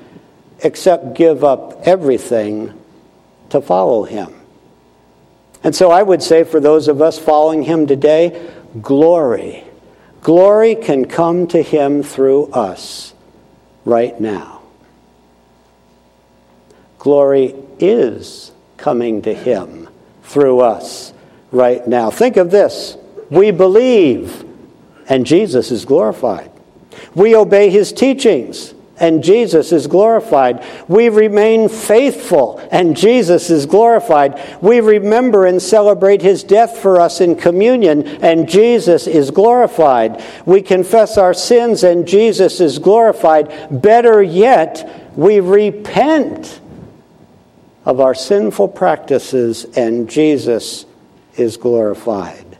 except 0.63 1.15
give 1.15 1.45
up 1.45 1.83
everything 1.87 2.73
to 3.51 3.61
follow 3.61 4.05
him. 4.05 4.33
And 5.63 5.75
so 5.75 5.91
I 5.91 6.03
would 6.03 6.23
say 6.23 6.45
for 6.45 6.61
those 6.61 6.89
of 6.89 7.03
us 7.03 7.19
following 7.19 7.63
him 7.63 7.87
today, 7.87 8.51
glory. 8.81 9.65
Glory 10.21 10.75
can 10.75 11.05
come 11.07 11.47
to 11.49 11.63
him 11.63 12.03
through 12.03 12.47
us 12.53 13.15
right 13.85 14.19
now. 14.19 14.63
Glory 16.99 17.55
is 17.79 18.53
coming 18.79 19.23
to 19.23 19.35
him 19.35 19.89
through 20.23 20.61
us 20.61 21.13
right 21.55 21.87
now. 21.87 22.11
Think 22.11 22.37
of 22.37 22.51
this 22.51 22.97
we 23.31 23.51
believe, 23.51 24.45
and 25.09 25.27
Jesus 25.27 25.71
is 25.71 25.85
glorified. 25.85 26.51
We 27.15 27.35
obey 27.35 27.71
his 27.71 27.93
teachings, 27.93 28.75
and 28.99 29.25
Jesus 29.25 29.73
is 29.73 29.87
glorified. 29.87 30.65
We 30.89 31.09
remain 31.09 31.69
faithful, 31.69 32.59
and 32.71 32.97
Jesus 32.97 33.51
is 33.51 33.67
glorified. 33.67 34.41
We 34.63 34.81
remember 34.81 35.47
and 35.47 35.61
celebrate 35.61 36.23
his 36.23 36.45
death 36.45 36.79
for 36.79 37.01
us 37.01 37.21
in 37.21 37.35
communion, 37.37 38.07
and 38.23 38.49
Jesus 38.49 39.07
is 39.07 39.31
glorified. 39.31 40.23
We 40.47 40.63
confess 40.63 41.19
our 41.19 41.35
sins, 41.35 41.83
and 41.83 42.07
Jesus 42.07 42.61
is 42.61 42.79
glorified. 42.79 43.83
Better 43.83 44.23
yet, 44.23 45.13
we 45.17 45.41
repent 45.41 46.61
of 47.85 48.01
our 48.01 48.15
sinful 48.15 48.69
practices, 48.69 49.65
and 49.77 50.09
Jesus 50.09 50.87
is 51.37 51.57
glorified. 51.57 52.59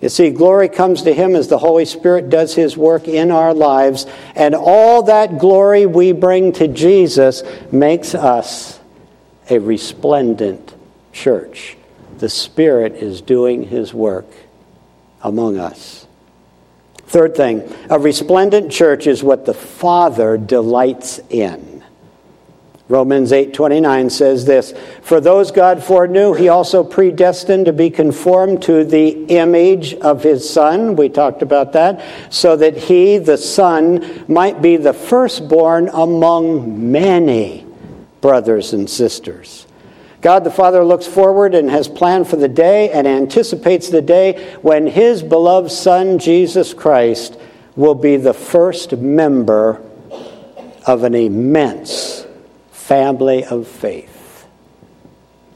You 0.00 0.08
see, 0.08 0.30
glory 0.30 0.68
comes 0.68 1.02
to 1.02 1.12
Him 1.12 1.36
as 1.36 1.48
the 1.48 1.58
Holy 1.58 1.84
Spirit 1.84 2.30
does 2.30 2.54
His 2.54 2.76
work 2.76 3.06
in 3.06 3.30
our 3.30 3.52
lives, 3.52 4.06
and 4.34 4.54
all 4.54 5.02
that 5.04 5.38
glory 5.38 5.84
we 5.84 6.12
bring 6.12 6.52
to 6.52 6.68
Jesus 6.68 7.42
makes 7.70 8.14
us 8.14 8.80
a 9.50 9.58
resplendent 9.58 10.74
church. 11.12 11.76
The 12.18 12.30
Spirit 12.30 12.94
is 12.94 13.20
doing 13.20 13.64
His 13.64 13.92
work 13.92 14.26
among 15.22 15.58
us. 15.58 16.06
Third 16.96 17.34
thing, 17.34 17.70
a 17.90 17.98
resplendent 17.98 18.72
church 18.72 19.06
is 19.06 19.22
what 19.22 19.44
the 19.44 19.52
Father 19.52 20.38
delights 20.38 21.20
in. 21.28 21.69
Romans 22.90 23.32
8:29 23.32 24.10
says 24.10 24.46
this, 24.46 24.74
"For 25.00 25.20
those 25.20 25.52
God 25.52 25.80
foreknew, 25.80 26.32
he 26.32 26.48
also 26.48 26.82
predestined 26.82 27.66
to 27.66 27.72
be 27.72 27.88
conformed 27.88 28.62
to 28.62 28.82
the 28.82 29.10
image 29.28 29.94
of 30.02 30.24
his 30.24 30.50
son." 30.50 30.96
We 30.96 31.08
talked 31.08 31.40
about 31.40 31.72
that, 31.74 32.00
so 32.30 32.56
that 32.56 32.76
he, 32.76 33.16
the 33.18 33.36
son, 33.36 34.02
might 34.26 34.60
be 34.60 34.76
the 34.76 34.92
firstborn 34.92 35.88
among 35.94 36.90
many 36.90 37.64
brothers 38.20 38.72
and 38.72 38.90
sisters. 38.90 39.66
God 40.20 40.42
the 40.42 40.50
Father 40.50 40.84
looks 40.84 41.06
forward 41.06 41.54
and 41.54 41.70
has 41.70 41.86
planned 41.86 42.26
for 42.26 42.36
the 42.36 42.48
day 42.48 42.90
and 42.90 43.06
anticipates 43.06 43.88
the 43.88 44.02
day 44.02 44.36
when 44.62 44.88
his 44.88 45.22
beloved 45.22 45.70
son 45.70 46.18
Jesus 46.18 46.74
Christ 46.74 47.36
will 47.76 47.94
be 47.94 48.16
the 48.16 48.34
first 48.34 48.96
member 48.96 49.80
of 50.86 51.04
an 51.04 51.14
immense 51.14 52.19
family 52.90 53.44
of 53.44 53.68
faith. 53.68 54.48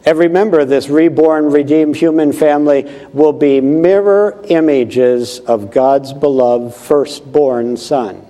Every 0.04 0.28
member 0.28 0.60
of 0.60 0.68
this 0.68 0.88
reborn, 0.88 1.50
redeemed 1.50 1.96
human 1.96 2.32
family 2.32 2.84
will 3.12 3.32
be 3.32 3.60
mirror 3.60 4.40
images 4.44 5.40
of 5.40 5.72
God's 5.72 6.12
beloved 6.12 6.72
firstborn 6.76 7.76
Son, 7.76 8.24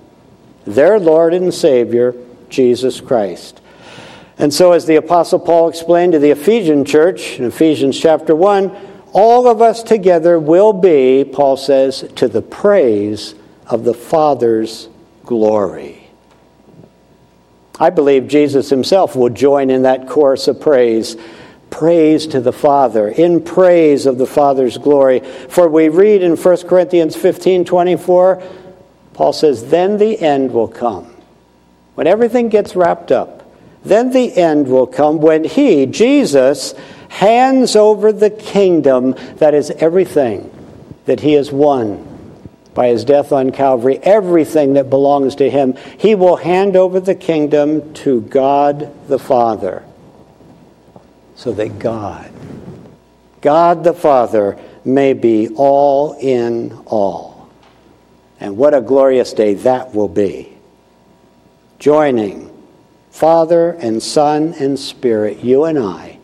their 0.64 0.98
Lord 0.98 1.34
and 1.34 1.52
Savior, 1.52 2.14
Jesus 2.48 3.02
Christ. 3.02 3.60
And 4.38 4.54
so, 4.54 4.72
as 4.72 4.86
the 4.86 4.96
Apostle 4.96 5.38
Paul 5.38 5.68
explained 5.68 6.14
to 6.14 6.18
the 6.18 6.30
Ephesian 6.30 6.86
church 6.86 7.38
in 7.38 7.44
Ephesians 7.44 8.00
chapter 8.00 8.34
1, 8.34 8.74
all 9.12 9.46
of 9.46 9.60
us 9.60 9.82
together 9.82 10.38
will 10.40 10.72
be, 10.72 11.30
Paul 11.30 11.58
says, 11.58 12.10
to 12.16 12.26
the 12.26 12.40
praise 12.40 13.34
of 13.66 13.84
the 13.84 13.92
Father's 13.92 14.88
glory. 15.26 15.93
I 17.78 17.90
believe 17.90 18.28
Jesus 18.28 18.70
himself 18.70 19.16
will 19.16 19.30
join 19.30 19.70
in 19.70 19.82
that 19.82 20.08
chorus 20.08 20.46
of 20.46 20.60
praise. 20.60 21.16
Praise 21.70 22.26
to 22.28 22.40
the 22.40 22.52
Father, 22.52 23.08
in 23.08 23.42
praise 23.42 24.06
of 24.06 24.16
the 24.16 24.26
Father's 24.26 24.78
glory. 24.78 25.20
For 25.48 25.68
we 25.68 25.88
read 25.88 26.22
in 26.22 26.36
1 26.36 26.56
Corinthians 26.68 27.16
15 27.16 27.64
24, 27.64 28.42
Paul 29.12 29.32
says, 29.32 29.70
Then 29.70 29.98
the 29.98 30.20
end 30.20 30.52
will 30.52 30.68
come. 30.68 31.14
When 31.96 32.06
everything 32.06 32.48
gets 32.48 32.76
wrapped 32.76 33.10
up, 33.10 33.42
then 33.84 34.10
the 34.10 34.36
end 34.36 34.68
will 34.68 34.86
come 34.86 35.18
when 35.18 35.42
He, 35.42 35.86
Jesus, 35.86 36.74
hands 37.08 37.74
over 37.74 38.12
the 38.12 38.30
kingdom 38.30 39.16
that 39.36 39.52
is 39.52 39.70
everything 39.72 40.50
that 41.06 41.20
He 41.20 41.32
has 41.32 41.50
won 41.50 42.13
by 42.74 42.88
his 42.88 43.04
death 43.04 43.32
on 43.32 43.52
Calvary, 43.52 43.98
everything 44.02 44.74
that 44.74 44.90
belongs 44.90 45.36
to 45.36 45.48
him, 45.48 45.76
he 45.98 46.14
will 46.14 46.36
hand 46.36 46.76
over 46.76 47.00
the 47.00 47.14
kingdom 47.14 47.94
to 47.94 48.20
God 48.22 49.08
the 49.08 49.18
Father. 49.18 49.84
So 51.36 51.52
that 51.52 51.78
God, 51.78 52.30
God 53.40 53.84
the 53.84 53.94
Father, 53.94 54.58
may 54.84 55.12
be 55.12 55.48
all 55.56 56.16
in 56.20 56.72
all. 56.86 57.48
And 58.40 58.56
what 58.56 58.74
a 58.74 58.80
glorious 58.80 59.32
day 59.32 59.54
that 59.54 59.94
will 59.94 60.08
be. 60.08 60.52
Joining 61.78 62.50
Father 63.10 63.70
and 63.70 64.02
Son 64.02 64.54
and 64.58 64.78
Spirit, 64.78 65.38
you 65.38 65.64
and 65.64 65.78
I, 65.78 66.18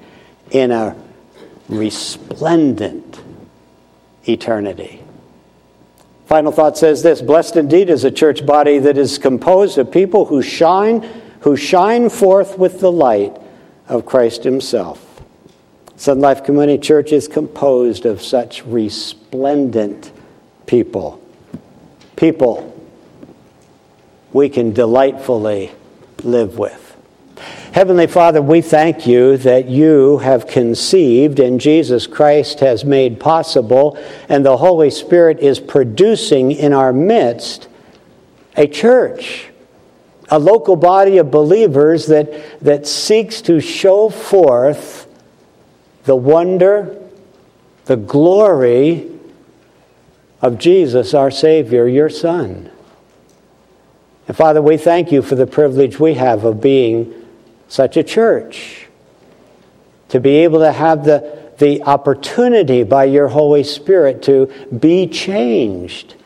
in 0.50 0.70
a 0.70 0.96
resplendent 1.68 3.22
eternity. 4.24 5.02
Final 6.30 6.52
thought 6.52 6.78
says 6.78 7.02
this 7.02 7.20
Blessed 7.20 7.56
indeed 7.56 7.90
is 7.90 8.04
a 8.04 8.10
church 8.12 8.46
body 8.46 8.78
that 8.78 8.96
is 8.96 9.18
composed 9.18 9.78
of 9.78 9.90
people 9.90 10.26
who 10.26 10.42
shine, 10.42 11.02
who 11.40 11.56
shine 11.56 12.08
forth 12.08 12.56
with 12.56 12.78
the 12.78 12.92
light 12.92 13.36
of 13.88 14.06
Christ 14.06 14.44
Himself. 14.44 15.04
Sun 15.96 16.20
Life 16.20 16.44
Community 16.44 16.78
Church 16.80 17.10
is 17.10 17.26
composed 17.26 18.06
of 18.06 18.22
such 18.22 18.64
resplendent 18.64 20.12
people. 20.66 21.20
People 22.14 22.80
we 24.32 24.48
can 24.48 24.72
delightfully 24.72 25.72
live 26.22 26.56
with. 26.56 26.89
Heavenly 27.72 28.06
Father, 28.06 28.42
we 28.42 28.60
thank 28.62 29.06
you 29.06 29.36
that 29.38 29.68
you 29.68 30.18
have 30.18 30.46
conceived 30.46 31.38
and 31.38 31.60
Jesus 31.60 32.06
Christ 32.06 32.60
has 32.60 32.84
made 32.84 33.20
possible, 33.20 33.96
and 34.28 34.44
the 34.44 34.56
Holy 34.56 34.90
Spirit 34.90 35.38
is 35.38 35.60
producing 35.60 36.50
in 36.50 36.72
our 36.72 36.92
midst 36.92 37.68
a 38.56 38.66
church, 38.66 39.50
a 40.28 40.38
local 40.38 40.76
body 40.76 41.18
of 41.18 41.30
believers 41.30 42.06
that, 42.06 42.60
that 42.60 42.86
seeks 42.86 43.40
to 43.42 43.60
show 43.60 44.08
forth 44.08 45.06
the 46.04 46.16
wonder, 46.16 46.98
the 47.84 47.96
glory 47.96 49.10
of 50.42 50.58
Jesus, 50.58 51.14
our 51.14 51.30
Savior, 51.30 51.86
your 51.86 52.10
Son. 52.10 52.70
And 54.26 54.36
Father, 54.36 54.62
we 54.62 54.76
thank 54.76 55.12
you 55.12 55.22
for 55.22 55.34
the 55.34 55.46
privilege 55.46 55.98
we 55.98 56.14
have 56.14 56.44
of 56.44 56.60
being 56.60 57.19
such 57.70 57.96
a 57.96 58.02
church. 58.02 58.88
To 60.08 60.20
be 60.20 60.38
able 60.38 60.58
to 60.58 60.72
have 60.72 61.04
the, 61.04 61.52
the 61.58 61.84
opportunity 61.84 62.82
by 62.82 63.04
your 63.04 63.28
Holy 63.28 63.62
Spirit 63.62 64.24
to 64.24 64.52
be 64.76 65.06
changed, 65.06 66.16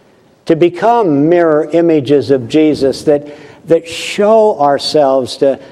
to 0.46 0.57
become 0.57 1.28
mirror 1.28 1.68
images 1.70 2.30
of 2.30 2.48
Jesus 2.48 3.04
that, 3.04 3.37
that 3.68 3.87
show 3.87 4.59
ourselves 4.59 5.37
to, 5.37 5.62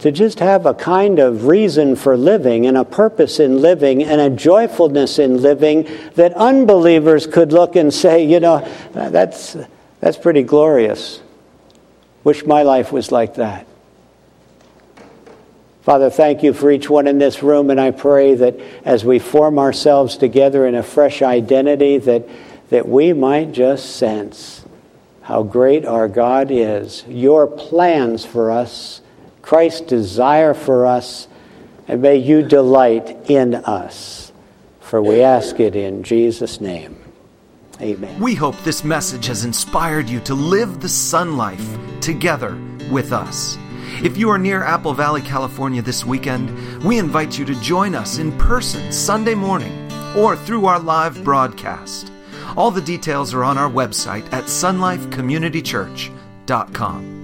to 0.00 0.10
just 0.10 0.40
have 0.40 0.66
a 0.66 0.74
kind 0.74 1.20
of 1.20 1.46
reason 1.46 1.94
for 1.94 2.16
living 2.16 2.66
and 2.66 2.76
a 2.76 2.84
purpose 2.84 3.38
in 3.38 3.62
living 3.62 4.02
and 4.02 4.20
a 4.20 4.30
joyfulness 4.30 5.20
in 5.20 5.40
living 5.40 5.88
that 6.16 6.34
unbelievers 6.34 7.24
could 7.28 7.52
look 7.52 7.76
and 7.76 7.94
say, 7.94 8.24
you 8.24 8.40
know, 8.40 8.68
that's, 8.92 9.56
that's 10.00 10.16
pretty 10.16 10.42
glorious. 10.42 11.22
Wish 12.24 12.44
my 12.44 12.62
life 12.62 12.90
was 12.90 13.12
like 13.12 13.36
that. 13.36 13.67
Father, 15.88 16.10
thank 16.10 16.42
you 16.42 16.52
for 16.52 16.70
each 16.70 16.90
one 16.90 17.06
in 17.06 17.16
this 17.16 17.42
room, 17.42 17.70
and 17.70 17.80
I 17.80 17.92
pray 17.92 18.34
that 18.34 18.60
as 18.84 19.06
we 19.06 19.18
form 19.18 19.58
ourselves 19.58 20.18
together 20.18 20.66
in 20.66 20.74
a 20.74 20.82
fresh 20.82 21.22
identity, 21.22 21.96
that, 21.96 22.28
that 22.68 22.86
we 22.86 23.14
might 23.14 23.52
just 23.52 23.96
sense 23.96 24.66
how 25.22 25.44
great 25.44 25.86
our 25.86 26.06
God 26.06 26.50
is, 26.50 27.06
your 27.08 27.46
plans 27.46 28.26
for 28.26 28.50
us, 28.50 29.00
Christ's 29.40 29.80
desire 29.80 30.52
for 30.52 30.84
us, 30.84 31.26
and 31.86 32.02
may 32.02 32.16
you 32.16 32.42
delight 32.42 33.30
in 33.30 33.54
us 33.54 34.30
For 34.80 35.00
we 35.00 35.22
ask 35.22 35.58
it 35.58 35.74
in 35.74 36.02
Jesus' 36.02 36.60
name. 36.60 36.98
Amen. 37.80 38.20
We 38.20 38.34
hope 38.34 38.58
this 38.58 38.84
message 38.84 39.26
has 39.28 39.46
inspired 39.46 40.10
you 40.10 40.20
to 40.20 40.34
live 40.34 40.82
the 40.82 40.88
sun 40.90 41.38
life 41.38 41.66
together 42.02 42.58
with 42.90 43.14
us. 43.14 43.56
If 44.02 44.16
you 44.16 44.30
are 44.30 44.38
near 44.38 44.62
Apple 44.62 44.94
Valley, 44.94 45.22
California 45.22 45.82
this 45.82 46.04
weekend, 46.04 46.84
we 46.84 46.98
invite 46.98 47.36
you 47.38 47.44
to 47.44 47.60
join 47.60 47.94
us 47.94 48.18
in 48.18 48.36
person 48.38 48.90
Sunday 48.92 49.34
morning 49.34 49.90
or 50.16 50.36
through 50.36 50.66
our 50.66 50.78
live 50.78 51.24
broadcast. 51.24 52.12
All 52.56 52.70
the 52.70 52.80
details 52.80 53.34
are 53.34 53.42
on 53.44 53.58
our 53.58 53.70
website 53.70 54.32
at 54.32 54.44
sunlifecommunitychurch.com. 54.44 57.17